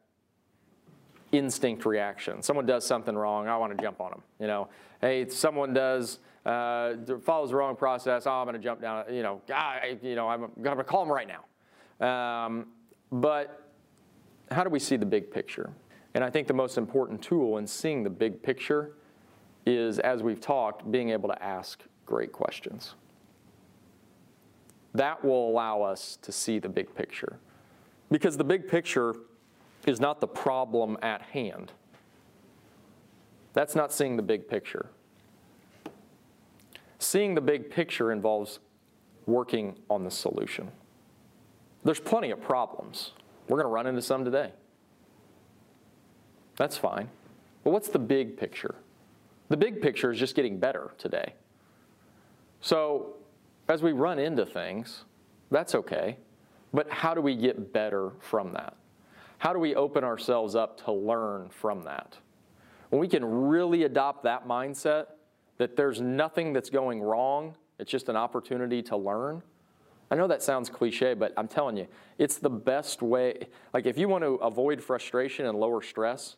instinct 1.32 1.86
reaction. 1.86 2.44
Someone 2.44 2.68
does 2.68 2.86
something 2.86 3.16
wrong, 3.16 3.48
I 3.48 3.58
want 3.58 3.76
to 3.76 3.84
jump 3.84 4.00
on 4.00 4.12
them. 4.12 4.22
You 4.40 4.48
know, 4.48 4.70
hey, 5.02 5.28
someone 5.30 5.74
does 5.74 6.20
uh, 6.46 6.96
follows 7.22 7.50
the 7.50 7.56
wrong 7.56 7.76
process, 7.76 8.26
oh, 8.26 8.32
I'm 8.32 8.46
going 8.46 8.56
to 8.56 8.62
jump 8.62 8.82
down. 8.82 9.06
You 9.14 9.24
know, 9.24 9.42
I, 9.54 9.98
you 10.02 10.16
know, 10.16 10.30
I'm 10.30 10.50
going 10.62 10.78
to 10.78 10.84
call 10.84 11.06
them 11.06 11.14
right 11.14 11.28
now. 11.28 12.06
Um, 12.06 12.68
but 13.12 13.70
how 14.52 14.64
do 14.64 14.70
we 14.70 14.80
see 14.80 14.96
the 14.96 15.06
big 15.06 15.32
picture? 15.32 15.72
And 16.14 16.24
I 16.24 16.30
think 16.30 16.48
the 16.48 16.54
most 16.54 16.78
important 16.78 17.22
tool 17.22 17.58
in 17.58 17.68
seeing 17.68 18.04
the 18.04 18.10
big 18.10 18.42
picture 18.42 18.94
is, 19.66 20.00
as 20.00 20.24
we've 20.24 20.42
talked, 20.42 20.90
being 20.92 21.10
able 21.10 21.30
to 21.30 21.44
ask 21.44 21.84
great 22.06 22.32
questions. 22.32 22.96
That 24.96 25.24
will 25.24 25.50
allow 25.50 25.84
us 25.84 26.18
to 26.24 26.32
see 26.32 26.58
the 26.58 26.70
big 26.70 26.96
picture. 26.96 27.38
Because 28.10 28.38
the 28.38 28.44
big 28.44 28.68
picture 28.68 29.16
is 29.86 30.00
not 30.00 30.20
the 30.20 30.28
problem 30.28 30.98
at 31.04 31.22
hand. 31.22 31.74
That's 33.60 33.76
not 33.76 33.92
seeing 33.92 34.16
the 34.16 34.24
big 34.24 34.48
picture. 34.48 34.86
Seeing 36.98 37.36
the 37.36 37.42
big 37.42 37.70
picture 37.70 38.10
involves 38.10 38.60
working 39.26 39.76
on 39.90 40.06
the 40.06 40.12
solution. 40.12 40.72
There's 41.84 42.00
plenty 42.00 42.32
of 42.32 42.42
problems. 42.42 43.12
We're 43.50 43.58
going 43.58 43.66
to 43.66 43.74
run 43.74 43.86
into 43.86 44.02
some 44.02 44.24
today. 44.24 44.54
That's 46.56 46.78
fine. 46.78 47.10
But 47.66 47.72
what's 47.72 47.90
the 47.90 48.00
big 48.00 48.38
picture? 48.38 48.76
The 49.50 49.58
big 49.58 49.82
picture 49.82 50.10
is 50.10 50.20
just 50.20 50.36
getting 50.36 50.58
better 50.58 50.92
today. 50.98 51.34
So, 52.62 53.18
as 53.68 53.84
we 53.84 53.92
run 53.92 54.20
into 54.20 54.46
things, 54.46 55.04
that's 55.52 55.76
okay. 55.76 56.16
But 56.74 56.90
how 56.90 57.14
do 57.14 57.20
we 57.20 57.36
get 57.36 57.74
better 57.74 58.12
from 58.22 58.54
that? 58.54 58.78
How 59.38 59.52
do 59.52 59.60
we 59.60 59.76
open 59.76 60.06
ourselves 60.06 60.56
up 60.56 60.82
to 60.86 60.94
learn 60.94 61.50
from 61.50 61.84
that? 61.84 62.16
When 62.90 63.00
we 63.00 63.08
can 63.08 63.24
really 63.24 63.84
adopt 63.84 64.24
that 64.24 64.48
mindset 64.48 65.08
that 65.58 65.76
there's 65.76 66.02
nothing 66.02 66.54
that's 66.54 66.70
going 66.70 67.02
wrong, 67.02 67.56
it's 67.78 67.92
just 67.92 68.10
an 68.10 68.16
opportunity 68.16 68.82
to 68.84 68.98
learn. 68.98 69.44
I 70.12 70.16
know 70.16 70.28
that 70.28 70.42
sounds 70.42 70.70
cliche, 70.70 71.14
but 71.14 71.34
I'm 71.38 71.48
telling 71.48 71.78
you, 71.78 71.88
it's 72.18 72.38
the 72.38 72.50
best 72.50 73.02
way. 73.02 73.48
Like, 73.74 73.86
if 73.86 73.98
you 73.98 74.08
want 74.08 74.24
to 74.24 74.36
avoid 74.36 74.82
frustration 74.82 75.46
and 75.46 75.60
lower 75.60 75.82
stress, 75.82 76.36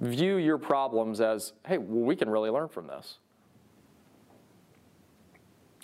view 0.00 0.36
your 0.36 0.58
problems 0.58 1.20
as, 1.20 1.52
hey, 1.66 1.78
well, 1.78 2.04
we 2.04 2.16
can 2.16 2.28
really 2.28 2.50
learn 2.50 2.68
from 2.68 2.88
this. 2.88 3.18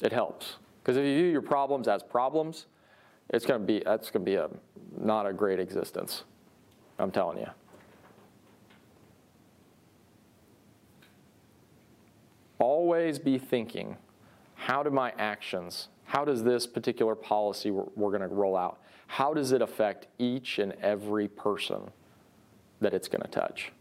It 0.02 0.12
helps. 0.12 0.56
Because 0.82 0.96
if 0.96 1.04
you 1.04 1.14
view 1.14 1.30
your 1.30 1.42
problems 1.42 1.86
as 1.86 2.02
problems, 2.02 2.66
it's 3.30 3.46
going 3.46 3.60
to 3.60 3.66
be, 3.66 3.80
that's 3.84 4.10
going 4.10 4.24
to 4.24 4.30
be 4.30 4.34
a, 4.34 4.48
not 4.98 5.26
a 5.26 5.32
great 5.32 5.60
existence. 5.60 6.24
I'm 6.98 7.12
telling 7.12 7.38
you. 7.38 7.46
Always 12.62 13.19
be 13.19 13.38
thinking, 13.38 13.97
how 14.54 14.85
do 14.85 14.90
my 14.90 15.12
actions, 15.19 15.88
how 16.04 16.25
does 16.25 16.45
this 16.45 16.64
particular 16.64 17.16
policy 17.16 17.73
we're, 17.73 17.87
we're 17.97 18.16
going 18.16 18.21
to 18.23 18.28
roll 18.28 18.57
out, 18.57 18.78
how 19.09 19.35
does 19.35 19.50
it 19.50 19.61
affect 19.61 20.07
each 20.21 20.61
and 20.61 20.73
every 20.75 21.26
person 21.26 21.90
that 22.81 22.95
it's 22.95 23.09
going 23.09 23.23
to 23.23 23.28
touch? 23.28 23.73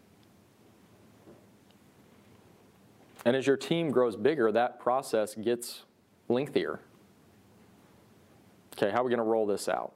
And 3.24 3.36
as 3.36 3.46
your 3.46 3.56
team 3.56 3.92
grows 3.92 4.16
bigger, 4.16 4.52
that 4.52 4.80
process 4.80 5.36
gets 5.36 5.84
lengthier. 6.28 6.80
Okay, 8.76 8.90
how 8.90 9.02
are 9.02 9.04
we 9.04 9.12
going 9.12 9.20
to 9.20 9.24
roll 9.24 9.46
this 9.46 9.70
out? 9.70 9.94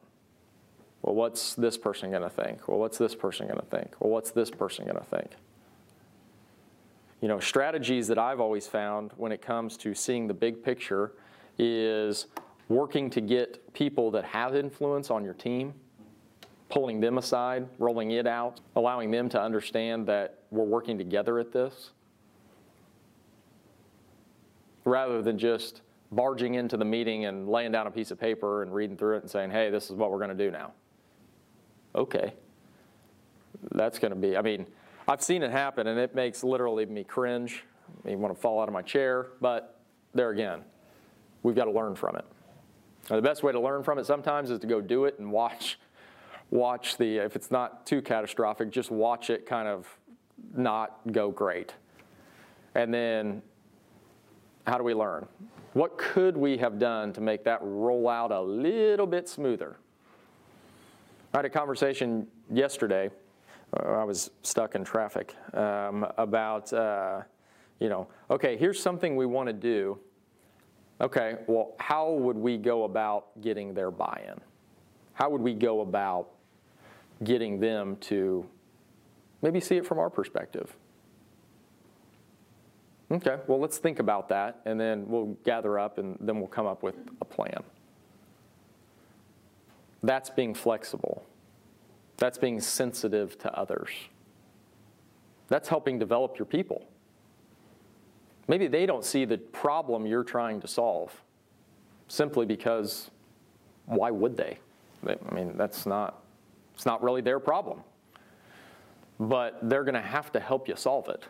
Well, 1.02 1.16
what's 1.16 1.56
this 1.56 1.76
person 1.76 2.12
going 2.12 2.22
to 2.22 2.30
think? 2.30 2.68
Well, 2.68 2.78
what's 2.78 3.00
this 3.00 3.16
person 3.16 3.48
going 3.48 3.60
to 3.60 3.66
think? 3.66 3.96
Well, 4.00 4.12
what's 4.12 4.30
this 4.30 4.52
person 4.52 4.86
going 4.86 5.00
to 5.00 5.04
think? 5.04 5.32
You 7.22 7.28
know, 7.28 7.40
strategies 7.40 8.08
that 8.08 8.18
I've 8.18 8.40
always 8.40 8.68
found 8.68 9.12
when 9.18 9.32
it 9.32 9.42
comes 9.42 9.78
to 9.78 9.94
seeing 9.94 10.28
the 10.28 10.34
big 10.34 10.64
picture 10.64 11.14
is 11.58 12.28
working 12.68 13.10
to 13.12 13.22
get 13.22 13.74
people 13.74 14.12
that 14.12 14.26
have 14.26 14.56
influence 14.56 15.10
on 15.10 15.24
your 15.24 15.34
team, 15.34 15.74
pulling 16.70 17.00
them 17.00 17.18
aside, 17.18 17.68
rolling 17.80 18.12
it 18.12 18.28
out, 18.28 18.60
allowing 18.76 19.12
them 19.12 19.30
to 19.30 19.42
understand 19.42 20.08
that 20.08 20.40
we're 20.52 20.64
working 20.64 20.98
together 20.98 21.40
at 21.40 21.52
this 21.52 21.92
rather 24.84 25.22
than 25.22 25.38
just 25.38 25.82
barging 26.12 26.56
into 26.56 26.78
the 26.78 26.86
meeting 26.86 27.26
and 27.26 27.50
laying 27.50 27.72
down 27.72 27.88
a 27.88 27.92
piece 27.92 28.12
of 28.12 28.20
paper 28.20 28.62
and 28.62 28.74
reading 28.74 28.96
through 28.96 29.18
it 29.18 29.24
and 29.24 29.30
saying, 29.30 29.50
hey, 29.50 29.70
this 29.70 29.90
is 29.90 29.96
what 29.96 30.12
we're 30.12 30.20
going 30.20 30.30
to 30.30 30.36
do 30.36 30.52
now. 30.52 30.72
Okay. 31.96 32.34
That's 33.72 34.00
going 34.00 34.12
to 34.12 34.16
be, 34.16 34.38
I 34.38 34.42
mean, 34.42 34.68
I've 35.08 35.22
seen 35.22 35.44
it 35.44 35.52
happen 35.52 35.88
and 35.88 36.00
it 36.00 36.16
makes 36.16 36.44
literally 36.44 36.86
me 36.86 37.04
cringe. 37.04 37.64
I 38.08 38.16
want 38.16 38.34
to 38.34 38.40
fall 38.40 38.60
out 38.60 38.68
of 38.68 38.74
my 38.74 38.82
chair, 38.82 39.28
but 39.40 39.80
there 40.14 40.32
again, 40.32 40.62
we've 41.44 41.56
got 41.56 41.66
to 41.66 41.72
learn 41.72 41.96
from 41.96 42.16
it. 42.16 42.26
Now, 43.10 43.18
the 43.18 43.22
best 43.22 43.44
way 43.44 43.52
to 43.52 43.60
learn 43.60 43.84
from 43.84 44.00
it 44.00 44.06
sometimes 44.06 44.50
is 44.50 44.60
to 44.60 44.68
go 44.68 44.82
do 44.82 45.06
it 45.06 45.20
and 45.20 45.32
watch 45.32 45.80
watch 46.52 46.98
the 46.98 47.18
if 47.18 47.36
it's 47.36 47.52
not 47.52 47.86
too 47.86 48.02
catastrophic, 48.02 48.70
just 48.72 48.92
watch 48.92 49.30
it 49.30 49.46
kind 49.46 49.68
of 49.68 49.88
not 50.56 51.00
go 51.12 51.32
great. 51.32 51.74
And 52.76 52.94
then 52.94 53.42
how 54.66 54.78
do 54.78 54.84
we 54.84 54.94
learn? 54.94 55.28
What 55.74 55.98
could 55.98 56.38
we 56.38 56.58
have 56.58 56.80
done 56.80 57.14
to 57.14 57.22
make 57.22 57.44
that 57.44 57.60
roll 57.62 58.08
out 58.08 58.32
a 58.32 58.42
little 58.42 59.06
bit 59.06 59.28
smoother? 59.28 59.78
I 61.34 61.40
had 61.40 61.46
a 61.46 61.50
conversation 61.50 62.28
yesterday. 62.50 63.10
I 63.84 64.04
was 64.04 64.32
stuck 64.42 64.76
in 64.76 64.84
traffic 64.84 65.36
um, 65.54 66.06
about, 66.18 66.72
uh, 66.72 67.22
you 67.80 67.90
know, 67.90 68.08
okay, 68.30 68.58
here's 68.58 68.82
something 68.82 69.16
we 69.16 69.26
want 69.26 69.48
to 69.48 69.54
do. 69.54 70.00
Okay, 71.02 71.38
well, 71.48 71.74
how 71.80 72.12
would 72.12 72.38
we 72.38 72.58
go 72.58 72.86
about 72.86 73.42
getting 73.42 73.74
their 73.74 73.92
buy 73.92 74.22
in? 74.28 74.40
How 75.14 75.30
would 75.30 75.42
we 75.42 75.54
go 75.54 75.82
about 75.82 76.30
getting 77.24 77.60
them 77.60 77.98
to 77.98 78.46
maybe 79.42 79.60
see 79.60 79.76
it 79.76 79.86
from 79.86 80.00
our 80.00 80.10
perspective? 80.10 80.76
Okay, 83.12 83.38
well, 83.48 83.60
let's 83.60 83.78
think 83.78 84.00
about 84.00 84.30
that, 84.30 84.62
and 84.66 84.80
then 84.80 85.08
we'll 85.08 85.38
gather 85.44 85.78
up 85.78 86.00
and 86.00 86.18
then 86.20 86.40
we'll 86.40 86.48
come 86.48 86.66
up 86.66 86.82
with 86.82 86.96
a 87.22 87.26
plan. 87.26 87.62
That's 90.02 90.30
being 90.30 90.54
flexible. 90.54 91.26
That's 92.18 92.38
being 92.38 92.60
sensitive 92.60 93.38
to 93.40 93.58
others. 93.58 93.90
That's 95.48 95.70
helping 95.70 96.00
develop 96.00 96.38
your 96.40 96.46
people. 96.46 96.88
Maybe 98.48 98.68
they 98.68 98.86
don't 98.86 99.04
see 99.04 99.26
the 99.26 99.38
problem 99.38 100.06
you're 100.06 100.24
trying 100.24 100.62
to 100.62 100.68
solve 100.68 101.22
simply 102.08 102.46
because 102.46 103.10
why 103.86 104.12
would 104.12 104.38
they? 104.38 104.60
I 105.08 105.34
mean, 105.34 105.54
that's 105.56 105.86
not, 105.86 106.24
it's 106.74 106.86
not 106.86 107.04
really 107.04 107.22
their 107.22 107.40
problem. 107.40 107.82
But 109.20 109.60
they're 109.70 109.84
going 109.84 109.96
to 109.96 110.02
have 110.02 110.32
to 110.34 110.40
help 110.40 110.68
you 110.68 110.76
solve 110.76 111.10
it. 111.10 111.24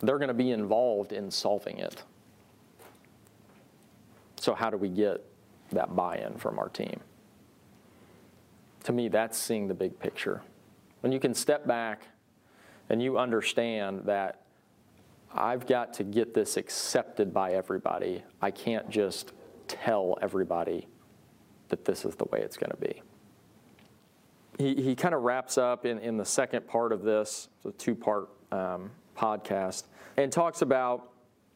They're 0.00 0.18
going 0.18 0.28
to 0.28 0.34
be 0.34 0.50
involved 0.50 1.12
in 1.12 1.30
solving 1.30 1.78
it. 1.78 2.02
So, 4.38 4.54
how 4.54 4.68
do 4.68 4.76
we 4.76 4.88
get 4.90 5.24
that 5.70 5.96
buy 5.96 6.18
in 6.18 6.36
from 6.36 6.58
our 6.58 6.68
team? 6.68 7.00
To 8.86 8.92
me, 8.92 9.08
that's 9.08 9.36
seeing 9.36 9.66
the 9.66 9.74
big 9.74 9.98
picture. 9.98 10.42
When 11.00 11.10
you 11.10 11.18
can 11.18 11.34
step 11.34 11.66
back 11.66 12.06
and 12.88 13.02
you 13.02 13.18
understand 13.18 14.02
that 14.04 14.42
I've 15.34 15.66
got 15.66 15.92
to 15.94 16.04
get 16.04 16.34
this 16.34 16.56
accepted 16.56 17.34
by 17.34 17.54
everybody, 17.54 18.22
I 18.40 18.52
can't 18.52 18.88
just 18.88 19.32
tell 19.66 20.16
everybody 20.22 20.86
that 21.68 21.84
this 21.84 22.04
is 22.04 22.14
the 22.14 22.26
way 22.26 22.42
it's 22.42 22.56
going 22.56 22.70
to 22.70 22.76
be. 22.76 23.02
He, 24.56 24.80
he 24.80 24.94
kind 24.94 25.16
of 25.16 25.22
wraps 25.22 25.58
up 25.58 25.84
in, 25.84 25.98
in 25.98 26.16
the 26.16 26.24
second 26.24 26.68
part 26.68 26.92
of 26.92 27.02
this, 27.02 27.48
the 27.64 27.72
two 27.72 27.96
part 27.96 28.28
um, 28.52 28.92
podcast, 29.16 29.86
and 30.16 30.30
talks 30.30 30.62
about 30.62 31.10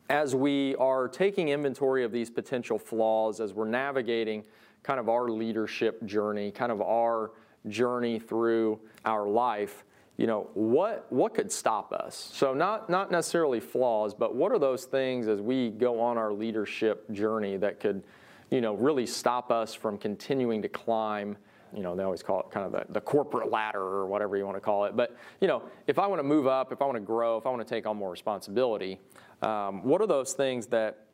as 0.08 0.34
we 0.34 0.74
are 0.80 1.06
taking 1.06 1.50
inventory 1.50 2.02
of 2.02 2.10
these 2.10 2.28
potential 2.28 2.76
flaws, 2.76 3.38
as 3.38 3.54
we're 3.54 3.68
navigating 3.68 4.42
kind 4.82 5.00
of 5.00 5.08
our 5.08 5.28
leadership 5.28 6.04
journey, 6.04 6.50
kind 6.50 6.72
of 6.72 6.80
our 6.80 7.32
journey 7.68 8.18
through 8.18 8.80
our 9.04 9.28
life, 9.28 9.84
you 10.16 10.26
know, 10.26 10.50
what, 10.54 11.06
what 11.10 11.34
could 11.34 11.50
stop 11.50 11.92
us? 11.92 12.30
So 12.34 12.52
not, 12.52 12.90
not 12.90 13.10
necessarily 13.10 13.60
flaws, 13.60 14.14
but 14.14 14.34
what 14.34 14.52
are 14.52 14.58
those 14.58 14.84
things 14.84 15.28
as 15.28 15.40
we 15.40 15.70
go 15.70 16.00
on 16.00 16.18
our 16.18 16.32
leadership 16.32 17.10
journey 17.10 17.56
that 17.56 17.80
could, 17.80 18.02
you 18.50 18.60
know, 18.60 18.74
really 18.74 19.06
stop 19.06 19.50
us 19.50 19.74
from 19.74 19.96
continuing 19.96 20.60
to 20.62 20.68
climb 20.68 21.36
you 21.74 21.82
know, 21.82 21.94
they 21.94 22.02
always 22.02 22.22
call 22.22 22.40
it 22.40 22.50
kind 22.50 22.66
of 22.66 22.72
the, 22.72 22.92
the 22.92 23.00
corporate 23.00 23.50
ladder 23.50 23.80
or 23.80 24.06
whatever 24.06 24.36
you 24.36 24.44
want 24.44 24.56
to 24.56 24.60
call 24.60 24.84
it. 24.86 24.96
But, 24.96 25.16
you 25.40 25.48
know, 25.48 25.62
if 25.86 25.98
I 25.98 26.06
want 26.06 26.18
to 26.18 26.24
move 26.24 26.46
up, 26.46 26.72
if 26.72 26.82
I 26.82 26.84
want 26.84 26.96
to 26.96 27.00
grow, 27.00 27.36
if 27.36 27.46
I 27.46 27.50
want 27.50 27.66
to 27.66 27.74
take 27.74 27.86
on 27.86 27.96
more 27.96 28.10
responsibility, 28.10 28.98
um, 29.42 29.84
what 29.84 30.00
are 30.00 30.06
those 30.06 30.32
things 30.32 30.66
that 30.68 31.06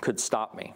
could 0.00 0.20
stop 0.20 0.54
me? 0.54 0.74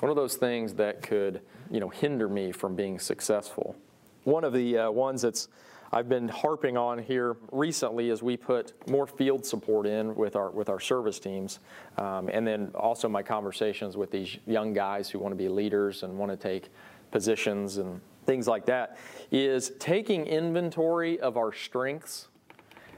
What 0.00 0.10
of 0.10 0.16
those 0.16 0.36
things 0.36 0.74
that 0.74 1.02
could, 1.02 1.40
you 1.70 1.80
know, 1.80 1.88
hinder 1.88 2.28
me 2.28 2.52
from 2.52 2.76
being 2.76 2.98
successful? 2.98 3.76
One 4.24 4.44
of 4.44 4.52
the 4.52 4.78
uh, 4.78 4.90
ones 4.90 5.22
that's 5.22 5.48
I've 5.92 6.08
been 6.08 6.28
harping 6.28 6.76
on 6.76 6.98
here 6.98 7.36
recently 7.52 8.10
as 8.10 8.22
we 8.22 8.36
put 8.36 8.74
more 8.88 9.06
field 9.06 9.46
support 9.46 9.86
in 9.86 10.14
with 10.16 10.36
our 10.36 10.50
with 10.50 10.68
our 10.68 10.80
service 10.80 11.18
teams, 11.18 11.60
um, 11.96 12.28
and 12.32 12.46
then 12.46 12.70
also 12.74 13.08
my 13.08 13.22
conversations 13.22 13.96
with 13.96 14.10
these 14.10 14.36
young 14.46 14.72
guys 14.72 15.08
who 15.08 15.18
want 15.18 15.32
to 15.32 15.36
be 15.36 15.48
leaders 15.48 16.02
and 16.02 16.18
want 16.18 16.30
to 16.30 16.36
take 16.36 16.70
positions 17.12 17.78
and 17.78 18.00
things 18.26 18.48
like 18.48 18.66
that, 18.66 18.98
is 19.30 19.72
taking 19.78 20.26
inventory 20.26 21.20
of 21.20 21.36
our 21.36 21.52
strengths 21.52 22.28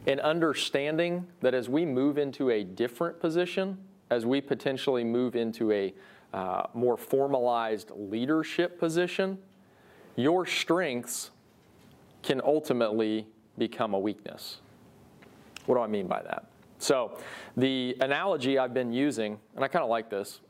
and 0.06 0.18
understanding 0.20 1.26
that 1.40 1.52
as 1.54 1.68
we 1.68 1.84
move 1.84 2.16
into 2.16 2.50
a 2.50 2.64
different 2.64 3.20
position, 3.20 3.76
as 4.10 4.24
we 4.24 4.40
potentially 4.40 5.04
move 5.04 5.36
into 5.36 5.70
a 5.72 5.92
uh, 6.32 6.64
more 6.74 6.96
formalized 6.96 7.90
leadership 7.94 8.78
position, 8.78 9.38
your 10.16 10.46
strengths 10.46 11.30
can 12.22 12.40
ultimately 12.44 13.26
become 13.56 13.94
a 13.94 13.98
weakness. 13.98 14.60
What 15.66 15.76
do 15.76 15.80
I 15.80 15.86
mean 15.86 16.06
by 16.06 16.22
that? 16.22 16.46
So, 16.78 17.18
the 17.56 17.96
analogy 18.00 18.58
I've 18.58 18.72
been 18.72 18.92
using, 18.92 19.38
and 19.56 19.64
I 19.64 19.68
kind 19.68 19.82
of 19.82 19.88
like 19.88 20.10
this, 20.10 20.40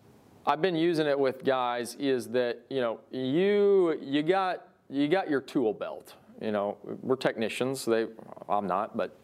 I've 0.47 0.61
been 0.61 0.77
using 0.77 1.07
it 1.07 1.19
with 1.19 1.45
guys, 1.45 1.95
is 1.97 2.29
that 2.29 2.61
you 2.71 2.81
know 2.81 3.01
you 3.11 3.99
you 4.03 4.23
got 4.23 4.69
you 4.91 5.09
got 5.09 5.31
your 5.31 5.41
tool 5.41 5.73
belt. 5.73 6.15
You 6.41 6.53
know, 6.53 6.77
we're 7.03 7.17
technicians. 7.17 7.85
They, 7.85 8.07
I'm 8.49 8.67
not, 8.67 8.97
but 8.97 9.17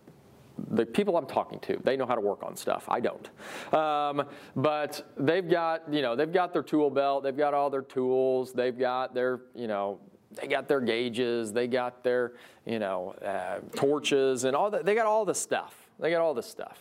the 0.71 0.87
people 0.87 1.17
I'm 1.17 1.27
talking 1.27 1.59
to, 1.61 1.81
they 1.83 1.97
know 1.97 2.07
how 2.07 2.15
to 2.15 2.21
work 2.21 2.43
on 2.43 2.57
stuff. 2.57 2.85
I 2.89 3.01
don't. 3.01 3.75
Um, 3.75 4.27
but 4.55 5.13
they've 5.17 5.49
got, 5.49 5.93
you 5.93 6.03
know, 6.03 6.15
they've 6.15 6.33
got 6.33 6.53
their 6.53 6.63
tool 6.63 6.91
belt. 6.91 7.25
They've 7.25 7.37
got 7.37 7.55
all 7.55 7.71
their 7.71 7.83
tools. 7.83 8.53
They've 8.53 8.79
got 8.79 9.15
their, 9.15 9.41
you 9.55 9.67
know, 9.67 9.99
they 10.41 10.47
got 10.47 10.69
their 10.69 10.81
gauges. 10.81 11.53
They 11.53 11.67
got 11.67 12.05
their, 12.05 12.35
you 12.67 12.79
know, 12.79 13.15
uh, 13.25 13.61
torches 13.75 14.45
and 14.45 14.55
all 14.55 14.71
that. 14.71 14.85
They 14.85 14.95
got 14.95 15.07
all 15.07 15.25
the 15.25 15.35
stuff. 15.35 15.75
They 15.99 16.11
got 16.11 16.21
all 16.21 16.35
the 16.35 16.43
stuff. 16.43 16.79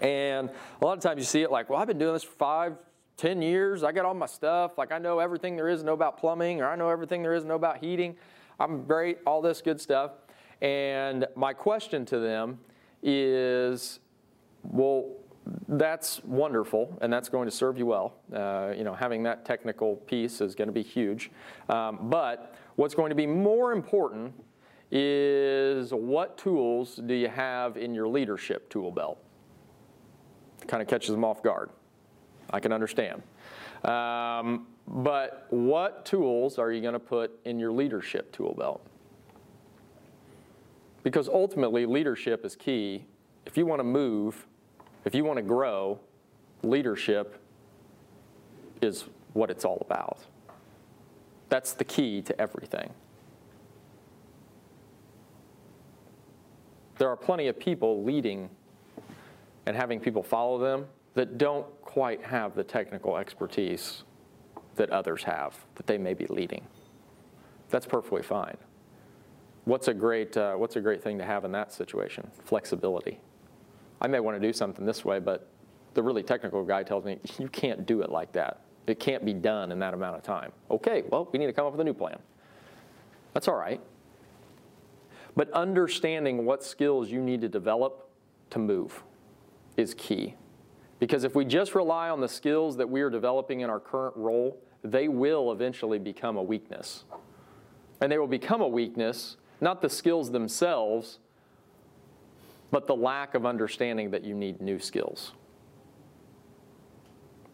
And 0.00 0.50
a 0.80 0.84
lot 0.84 0.96
of 0.96 1.02
times 1.02 1.18
you 1.18 1.24
see 1.24 1.42
it 1.42 1.50
like, 1.50 1.70
well, 1.70 1.80
I've 1.80 1.88
been 1.88 1.98
doing 1.98 2.12
this 2.12 2.22
for 2.22 2.36
five, 2.36 2.76
10 3.16 3.42
years. 3.42 3.82
I 3.82 3.92
got 3.92 4.04
all 4.04 4.14
my 4.14 4.26
stuff. 4.26 4.78
Like 4.78 4.92
I 4.92 4.98
know 4.98 5.18
everything 5.18 5.56
there 5.56 5.68
is 5.68 5.80
to 5.80 5.86
know 5.86 5.94
about 5.94 6.18
plumbing, 6.18 6.60
or 6.60 6.66
I 6.66 6.76
know 6.76 6.88
everything 6.88 7.22
there 7.22 7.34
is 7.34 7.42
to 7.42 7.48
know 7.48 7.56
about 7.56 7.78
heating. 7.78 8.16
I'm 8.60 8.84
great, 8.84 9.18
all 9.26 9.42
this 9.42 9.60
good 9.60 9.80
stuff. 9.80 10.12
And 10.60 11.26
my 11.36 11.52
question 11.52 12.04
to 12.06 12.18
them 12.18 12.58
is, 13.02 14.00
well, 14.62 15.10
that's 15.66 16.22
wonderful, 16.24 16.98
and 17.00 17.12
that's 17.12 17.28
going 17.28 17.46
to 17.46 17.54
serve 17.54 17.78
you 17.78 17.86
well. 17.86 18.14
Uh, 18.32 18.72
you 18.76 18.84
know, 18.84 18.94
having 18.94 19.22
that 19.22 19.44
technical 19.44 19.96
piece 19.96 20.40
is 20.40 20.54
going 20.54 20.68
to 20.68 20.72
be 20.72 20.82
huge. 20.82 21.30
Um, 21.68 21.98
but 22.02 22.54
what's 22.76 22.94
going 22.94 23.10
to 23.10 23.14
be 23.14 23.26
more 23.26 23.72
important 23.72 24.34
is 24.90 25.92
what 25.92 26.38
tools 26.38 26.96
do 26.96 27.14
you 27.14 27.28
have 27.28 27.76
in 27.76 27.94
your 27.94 28.08
leadership 28.08 28.68
tool 28.68 28.90
belt? 28.90 29.22
Kind 30.66 30.82
of 30.82 30.88
catches 30.88 31.10
them 31.10 31.24
off 31.24 31.42
guard. 31.42 31.70
I 32.50 32.60
can 32.60 32.72
understand. 32.72 33.22
Um, 33.84 34.66
but 34.86 35.46
what 35.50 36.04
tools 36.04 36.58
are 36.58 36.72
you 36.72 36.80
going 36.80 36.94
to 36.94 36.98
put 36.98 37.38
in 37.44 37.58
your 37.58 37.72
leadership 37.72 38.32
tool 38.32 38.54
belt? 38.58 38.84
Because 41.08 41.26
ultimately, 41.26 41.86
leadership 41.86 42.44
is 42.44 42.54
key. 42.54 43.06
If 43.46 43.56
you 43.56 43.64
want 43.64 43.80
to 43.80 43.84
move, 43.84 44.46
if 45.06 45.14
you 45.14 45.24
want 45.24 45.38
to 45.38 45.42
grow, 45.42 45.98
leadership 46.62 47.40
is 48.82 49.06
what 49.32 49.50
it's 49.50 49.64
all 49.64 49.78
about. 49.80 50.18
That's 51.48 51.72
the 51.72 51.84
key 51.84 52.20
to 52.20 52.38
everything. 52.38 52.92
There 56.98 57.08
are 57.08 57.16
plenty 57.16 57.48
of 57.48 57.58
people 57.58 58.04
leading 58.04 58.50
and 59.64 59.74
having 59.74 60.00
people 60.00 60.22
follow 60.22 60.58
them 60.58 60.84
that 61.14 61.38
don't 61.38 61.64
quite 61.80 62.22
have 62.22 62.54
the 62.54 62.64
technical 62.64 63.16
expertise 63.16 64.02
that 64.76 64.90
others 64.90 65.24
have, 65.24 65.56
that 65.76 65.86
they 65.86 65.96
may 65.96 66.12
be 66.12 66.26
leading. 66.26 66.66
That's 67.70 67.86
perfectly 67.86 68.22
fine. 68.22 68.58
What's 69.68 69.88
a 69.88 69.92
great, 69.92 70.34
uh, 70.34 70.54
what's 70.54 70.76
a 70.76 70.80
great 70.80 71.02
thing 71.02 71.18
to 71.18 71.24
have 71.26 71.44
in 71.44 71.52
that 71.52 71.74
situation? 71.74 72.30
Flexibility. 72.42 73.20
I 74.00 74.06
may 74.06 74.18
want 74.18 74.40
to 74.40 74.40
do 74.40 74.50
something 74.50 74.86
this 74.86 75.04
way, 75.04 75.18
but 75.18 75.46
the 75.92 76.02
really 76.02 76.22
technical 76.22 76.64
guy 76.64 76.82
tells 76.82 77.04
me, 77.04 77.18
you 77.38 77.48
can't 77.48 77.84
do 77.84 78.00
it 78.00 78.08
like 78.08 78.32
that. 78.32 78.62
It 78.86 78.98
can't 78.98 79.26
be 79.26 79.34
done 79.34 79.70
in 79.70 79.78
that 79.80 79.92
amount 79.92 80.16
of 80.16 80.22
time. 80.22 80.52
Okay, 80.70 81.02
well, 81.10 81.28
we 81.32 81.38
need 81.38 81.48
to 81.48 81.52
come 81.52 81.66
up 81.66 81.72
with 81.72 81.82
a 81.82 81.84
new 81.84 81.92
plan. 81.92 82.18
That's 83.34 83.46
all 83.46 83.56
right. 83.56 83.78
But 85.36 85.50
understanding 85.50 86.46
what 86.46 86.64
skills 86.64 87.10
you 87.10 87.20
need 87.20 87.42
to 87.42 87.48
develop 87.50 88.08
to 88.48 88.58
move 88.58 89.02
is 89.76 89.92
key. 89.92 90.34
Because 90.98 91.24
if 91.24 91.34
we 91.34 91.44
just 91.44 91.74
rely 91.74 92.08
on 92.08 92.22
the 92.22 92.28
skills 92.28 92.78
that 92.78 92.88
we 92.88 93.02
are 93.02 93.10
developing 93.10 93.60
in 93.60 93.68
our 93.68 93.80
current 93.80 94.16
role, 94.16 94.62
they 94.82 95.08
will 95.08 95.52
eventually 95.52 95.98
become 95.98 96.38
a 96.38 96.42
weakness. 96.42 97.04
And 98.00 98.10
they 98.10 98.16
will 98.16 98.26
become 98.26 98.62
a 98.62 98.68
weakness, 98.68 99.36
not 99.60 99.82
the 99.82 99.88
skills 99.88 100.30
themselves, 100.30 101.18
but 102.70 102.86
the 102.86 102.94
lack 102.94 103.34
of 103.34 103.46
understanding 103.46 104.10
that 104.10 104.24
you 104.24 104.34
need 104.34 104.60
new 104.60 104.78
skills. 104.78 105.32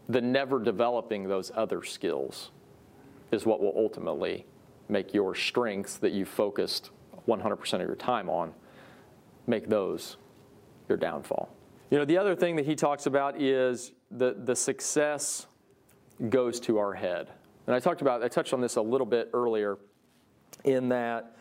the 0.08 0.20
never 0.20 0.58
developing 0.58 1.28
those 1.28 1.50
other 1.54 1.82
skills 1.82 2.50
is 3.32 3.46
what 3.46 3.60
will 3.60 3.72
ultimately 3.74 4.44
make 4.88 5.14
your 5.14 5.34
strengths 5.34 5.96
that 5.96 6.12
you 6.12 6.26
focused 6.26 6.90
100% 7.26 7.74
of 7.74 7.80
your 7.80 7.96
time 7.96 8.28
on, 8.28 8.52
make 9.46 9.68
those 9.68 10.18
your 10.88 10.98
downfall. 10.98 11.48
You 11.90 11.98
know, 11.98 12.04
the 12.04 12.18
other 12.18 12.34
thing 12.34 12.56
that 12.56 12.66
he 12.66 12.74
talks 12.74 13.06
about 13.06 13.40
is 13.40 13.92
the, 14.10 14.36
the 14.44 14.54
success 14.54 15.46
goes 16.28 16.60
to 16.60 16.78
our 16.78 16.92
head. 16.92 17.30
And 17.66 17.74
I 17.74 17.80
talked 17.80 18.02
about, 18.02 18.22
I 18.22 18.28
touched 18.28 18.52
on 18.52 18.60
this 18.60 18.76
a 18.76 18.82
little 18.82 19.06
bit 19.06 19.30
earlier 19.32 19.78
in 20.64 20.90
that 20.90 21.36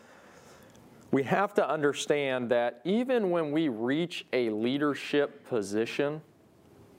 we 1.14 1.22
have 1.22 1.54
to 1.54 1.70
understand 1.70 2.48
that 2.48 2.80
even 2.82 3.30
when 3.30 3.52
we 3.52 3.68
reach 3.68 4.26
a 4.32 4.50
leadership 4.50 5.48
position, 5.48 6.20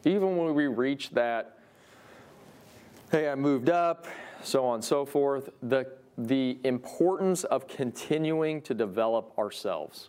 even 0.06 0.38
when 0.38 0.56
we 0.56 0.68
reach 0.68 1.10
that, 1.10 1.60
hey, 3.12 3.28
I 3.28 3.36
moved 3.36 3.70
up, 3.70 4.08
so 4.42 4.64
on 4.64 4.76
and 4.76 4.86
so 4.86 5.06
forth, 5.06 5.50
the, 5.62 5.92
the 6.18 6.58
importance 6.64 7.44
of 7.44 7.68
continuing 7.68 8.62
to 8.62 8.74
develop 8.74 9.38
ourselves. 9.38 10.08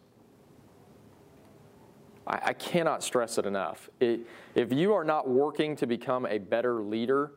I, 2.28 2.38
I 2.44 2.52
cannot 2.52 3.02
stress 3.02 3.38
it 3.38 3.44
enough. 3.44 3.90
It, 3.98 4.20
if 4.54 4.72
you 4.72 4.92
are 4.92 5.02
not 5.04 5.28
working 5.28 5.74
to 5.74 5.86
become 5.88 6.26
a 6.26 6.38
better 6.38 6.80
leader, 6.80 7.32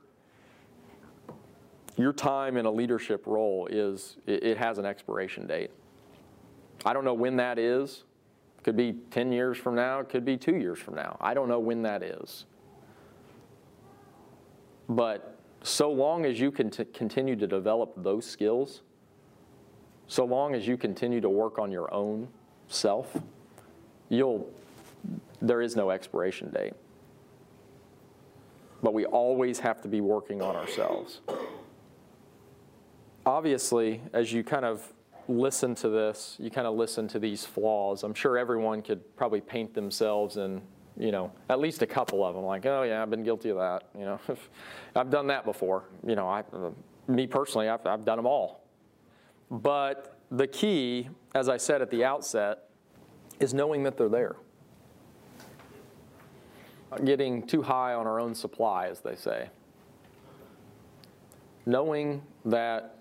your 1.97 2.13
time 2.13 2.58
in 2.58 2.67
a 2.67 2.71
leadership 2.71 3.25
role 3.25 3.67
is, 3.71 4.17
it, 4.27 4.43
it 4.43 4.58
has 4.60 4.77
an 4.77 4.86
expiration 4.86 5.47
date. 5.47 5.71
I 6.86 6.94
don't 6.94 7.06
know 7.06 7.13
when 7.13 7.38
that 7.38 7.60
is. 7.60 8.04
It 8.58 8.63
could 8.63 8.78
be 8.78 8.94
10 9.12 9.32
years 9.32 9.58
from 9.58 9.76
now, 9.76 10.00
it 10.00 10.10
could 10.10 10.26
be 10.26 10.38
two 10.38 10.56
years 10.56 10.80
from 10.80 10.96
now. 10.96 11.18
I 11.22 11.34
don't 11.34 11.48
know 11.48 11.60
when 11.60 11.82
that 11.84 12.04
is. 12.04 12.46
But 14.89 15.38
so 15.63 15.92
long 15.92 16.26
as 16.26 16.39
you 16.39 16.52
can 16.52 16.70
continue 16.70 17.36
to 17.36 17.48
develop 17.48 17.94
those 17.98 18.26
skills, 18.26 18.82
so 20.08 20.26
long 20.26 20.56
as 20.56 20.68
you 20.68 20.76
continue 20.76 21.22
to 21.22 21.30
work 21.30 21.60
on 21.60 21.72
your 21.72 21.94
own 21.94 22.28
self, 22.68 23.15
you'll, 24.10 24.50
there 25.42 25.62
is 25.62 25.76
no 25.76 25.92
expiration 25.92 26.50
date. 26.50 26.74
But 28.82 28.94
we 28.94 29.06
always 29.06 29.60
have 29.60 29.82
to 29.84 29.88
be 29.88 30.02
working 30.02 30.42
on 30.42 30.56
ourselves. 30.56 31.22
Obviously, 33.26 34.02
as 34.13 34.34
you 34.34 34.44
kind 34.44 34.65
of 34.65 34.92
listen 35.30 35.76
to 35.76 35.89
this, 35.89 36.36
you 36.39 36.50
kind 36.50 36.65
of 36.65 36.76
listen 36.76 37.08
to 37.08 37.20
these 37.20 37.46
flaws. 37.46 38.04
I'm 38.04 38.15
sure 38.15 38.38
everyone 38.38 38.82
could 38.82 39.15
probably 39.15 39.42
paint 39.42 39.76
themselves 39.76 40.38
in, 40.38 40.62
you 40.98 41.12
know, 41.12 41.32
at 41.50 41.60
least 41.60 41.84
a 41.84 41.88
couple 41.88 42.26
of 42.26 42.34
them. 42.34 42.44
Like, 42.44 42.65
oh 42.65 42.82
yeah, 42.82 43.02
I've 43.02 43.12
been 43.12 43.24
guilty 43.24 43.50
of 43.50 43.58
that. 43.58 43.84
You 43.98 44.06
know, 44.06 44.20
I've 44.96 45.12
done 45.12 45.28
that 45.28 45.46
before. 45.46 45.84
You 46.06 46.15
know, 46.15 46.28
I, 46.28 46.44
me 47.08 47.28
personally, 47.28 47.70
I've, 47.70 47.86
I've 47.86 48.04
done 48.04 48.18
them 48.18 48.26
all. 48.26 48.63
But 49.52 50.18
the 50.32 50.48
key, 50.48 51.10
as 51.36 51.48
I 51.48 51.58
said 51.58 51.84
at 51.84 51.92
the 51.92 52.04
outset, 52.04 52.70
is 53.39 53.54
knowing 53.54 53.84
that 53.84 53.98
they're 53.98 54.10
there. 54.10 54.36
Getting 57.06 57.46
too 57.46 57.62
high 57.62 57.94
on 57.94 58.08
our 58.08 58.20
own 58.20 58.34
supply, 58.34 58.88
as 58.88 59.02
they 59.02 59.15
say. 59.15 59.50
Knowing 61.68 62.24
that 62.46 62.98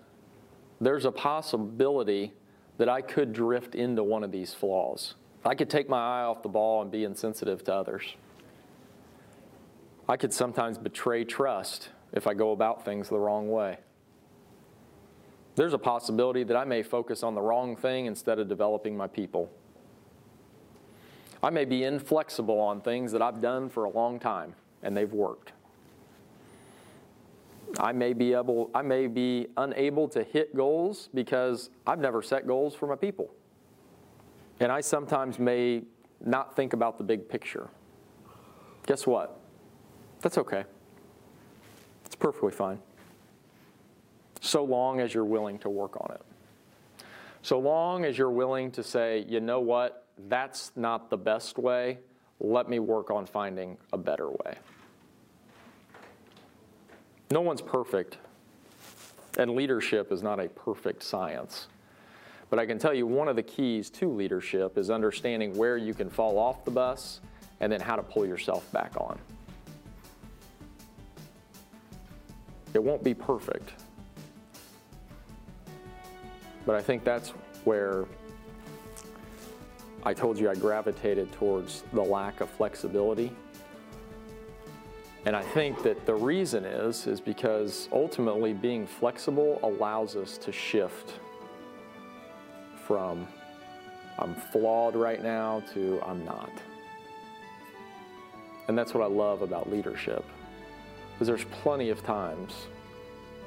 there's 0.81 1.05
a 1.05 1.11
possibility 1.11 2.33
that 2.77 2.89
I 2.89 3.01
could 3.01 3.33
drift 3.33 3.75
into 3.75 4.03
one 4.03 4.23
of 4.23 4.31
these 4.31 4.53
flaws. 4.53 5.15
I 5.45 5.55
could 5.55 5.69
take 5.69 5.89
my 5.89 5.97
eye 5.97 6.23
off 6.23 6.41
the 6.41 6.49
ball 6.49 6.81
and 6.81 6.91
be 6.91 7.03
insensitive 7.03 7.63
to 7.65 7.73
others. 7.73 8.15
I 10.07 10.17
could 10.17 10.33
sometimes 10.33 10.77
betray 10.77 11.23
trust 11.23 11.89
if 12.13 12.25
I 12.25 12.33
go 12.33 12.51
about 12.51 12.83
things 12.83 13.09
the 13.09 13.19
wrong 13.19 13.49
way. 13.49 13.77
There's 15.55 15.73
a 15.73 15.77
possibility 15.77 16.43
that 16.43 16.55
I 16.55 16.63
may 16.63 16.83
focus 16.83 17.21
on 17.21 17.35
the 17.35 17.41
wrong 17.41 17.75
thing 17.75 18.05
instead 18.05 18.39
of 18.39 18.47
developing 18.47 18.95
my 18.95 19.07
people. 19.07 19.51
I 21.43 21.49
may 21.49 21.65
be 21.65 21.83
inflexible 21.83 22.59
on 22.59 22.81
things 22.81 23.11
that 23.11 23.21
I've 23.21 23.41
done 23.41 23.69
for 23.69 23.85
a 23.85 23.89
long 23.89 24.19
time 24.19 24.55
and 24.81 24.95
they've 24.95 25.11
worked. 25.11 25.53
I 27.79 27.93
may 27.93 28.13
be 28.13 28.33
able, 28.33 28.69
I 28.75 28.81
may 28.81 29.07
be 29.07 29.47
unable 29.57 30.07
to 30.09 30.23
hit 30.23 30.55
goals 30.55 31.09
because 31.13 31.69
I've 31.87 31.99
never 31.99 32.21
set 32.21 32.45
goals 32.45 32.75
for 32.75 32.87
my 32.87 32.95
people. 32.95 33.31
And 34.59 34.71
I 34.71 34.81
sometimes 34.81 35.39
may 35.39 35.83
not 36.25 36.55
think 36.55 36.73
about 36.73 36.97
the 36.97 37.03
big 37.03 37.29
picture. 37.29 37.69
Guess 38.85 39.07
what? 39.07 39.39
That's 40.21 40.37
okay. 40.37 40.65
It's 42.05 42.15
perfectly 42.15 42.51
fine. 42.51 42.79
So 44.41 44.63
long 44.63 44.99
as 44.99 45.13
you're 45.13 45.25
willing 45.25 45.59
to 45.59 45.69
work 45.69 45.95
on 46.01 46.11
it. 46.15 46.21
So 47.41 47.59
long 47.59 48.03
as 48.03 48.17
you're 48.17 48.29
willing 48.29 48.71
to 48.71 48.83
say, 48.83 49.25
you 49.27 49.39
know 49.39 49.61
what, 49.61 50.07
that's 50.27 50.73
not 50.75 51.09
the 51.09 51.17
best 51.17 51.57
way, 51.57 51.99
let 52.41 52.69
me 52.69 52.79
work 52.79 53.11
on 53.11 53.25
finding 53.25 53.77
a 53.93 53.97
better 53.97 54.29
way. 54.29 54.57
No 57.31 57.41
one's 57.41 57.61
perfect, 57.61 58.17
and 59.37 59.51
leadership 59.51 60.11
is 60.11 60.23
not 60.23 60.39
a 60.39 60.49
perfect 60.49 61.03
science. 61.03 61.67
But 62.49 62.57
I 62.57 62.65
can 62.65 62.79
tell 62.79 62.93
you 62.93 63.05
one 63.05 63.27
of 63.27 63.35
the 63.35 63.43
keys 63.43 63.91
to 63.91 64.11
leadership 64.11 64.79
is 64.79 64.89
understanding 64.89 65.55
where 65.55 65.77
you 65.77 65.93
can 65.93 66.09
fall 66.09 66.39
off 66.39 66.65
the 66.65 66.71
bus 66.71 67.19
and 67.59 67.71
then 67.71 67.81
how 67.81 67.95
to 67.95 68.01
pull 68.01 68.25
yourself 68.25 68.71
back 68.71 68.93
on. 68.97 69.19
It 72.73 72.83
won't 72.83 73.03
be 73.03 73.13
perfect. 73.13 73.73
But 76.65 76.75
I 76.75 76.81
think 76.81 77.03
that's 77.03 77.29
where 77.63 78.05
I 80.03 80.15
told 80.15 80.39
you 80.39 80.49
I 80.49 80.55
gravitated 80.55 81.31
towards 81.33 81.83
the 81.93 82.01
lack 82.01 82.41
of 82.41 82.49
flexibility 82.49 83.31
and 85.25 85.35
I 85.35 85.41
think 85.41 85.83
that 85.83 86.05
the 86.05 86.15
reason 86.15 86.65
is, 86.65 87.07
is 87.07 87.19
because 87.19 87.89
ultimately 87.91 88.53
being 88.53 88.87
flexible 88.87 89.59
allows 89.63 90.15
us 90.15 90.37
to 90.39 90.51
shift 90.51 91.19
from 92.87 93.27
I'm 94.17 94.35
flawed 94.35 94.95
right 94.95 95.21
now 95.23 95.63
to 95.73 96.01
I'm 96.05 96.25
not. 96.25 96.51
And 98.67 98.77
that's 98.77 98.93
what 98.93 99.03
I 99.03 99.07
love 99.07 99.41
about 99.41 99.71
leadership. 99.71 100.23
Because 101.13 101.27
there's 101.27 101.45
plenty 101.45 101.89
of 101.89 102.03
times, 102.03 102.67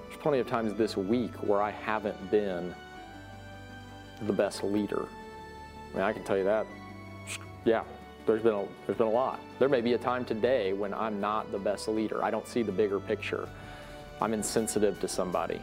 there's 0.08 0.20
plenty 0.20 0.38
of 0.38 0.46
times 0.46 0.74
this 0.74 0.96
week 0.96 1.32
where 1.42 1.62
I 1.62 1.70
haven't 1.70 2.30
been 2.30 2.74
the 4.22 4.32
best 4.32 4.62
leader. 4.62 5.06
I 5.90 5.96
mean, 5.96 6.02
I 6.04 6.12
can 6.12 6.24
tell 6.24 6.38
you 6.38 6.44
that, 6.44 6.66
yeah, 7.64 7.84
there's 8.26 8.42
been 8.42 8.54
a, 8.54 8.66
there's 8.86 8.98
been 8.98 9.06
a 9.06 9.10
lot. 9.10 9.40
There 9.58 9.68
may 9.68 9.80
be 9.80 9.94
a 9.94 9.98
time 9.98 10.24
today 10.24 10.72
when 10.72 10.94
I'm 10.94 11.20
not 11.20 11.50
the 11.50 11.58
best 11.58 11.88
leader. 11.88 12.24
I 12.24 12.30
don't 12.30 12.46
see 12.46 12.62
the 12.62 12.72
bigger 12.72 13.00
picture. 13.00 13.48
I'm 14.20 14.32
insensitive 14.32 15.00
to 15.00 15.08
somebody. 15.08 15.60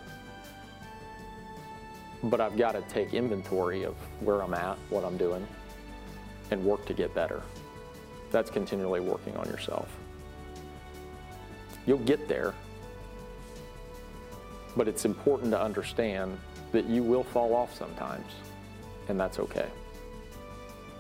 But 2.24 2.42
I've 2.42 2.58
got 2.58 2.74
to 2.74 2.82
take 2.94 3.14
inventory 3.14 3.84
of 3.84 3.96
where 4.20 4.42
I'm 4.42 4.54
at, 4.54 4.78
what 4.90 5.06
I'm 5.06 5.18
doing, 5.18 5.48
and 6.52 6.64
work 6.66 6.86
to 6.88 6.94
get 6.94 7.14
better. 7.16 7.42
That's 8.32 8.50
continually 8.50 9.00
working 9.00 9.38
on 9.38 9.46
yourself. 9.48 9.90
You'll 11.86 12.00
get 12.00 12.28
there, 12.28 12.54
but 14.76 14.88
it's 14.88 15.06
important 15.06 15.52
to 15.52 15.62
understand 15.62 16.38
that 16.74 16.86
you 16.86 17.04
will 17.04 17.24
fall 17.24 17.56
off 17.56 17.74
sometimes, 17.76 18.32
and 19.08 19.20
that's 19.20 19.40
okay 19.40 19.70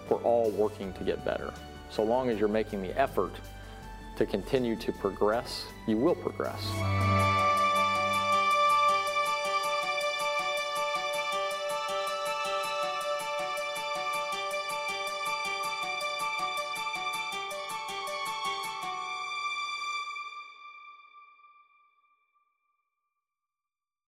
we're 0.09 0.21
all 0.23 0.49
working 0.51 0.93
to 0.93 1.03
get 1.03 1.23
better. 1.23 1.53
So 1.89 2.03
long 2.03 2.29
as 2.29 2.39
you're 2.39 2.49
making 2.49 2.81
the 2.81 2.97
effort 2.97 3.33
to 4.17 4.25
continue 4.25 4.75
to 4.75 4.91
progress, 4.91 5.65
you 5.87 5.97
will 5.97 6.15
progress. 6.15 7.28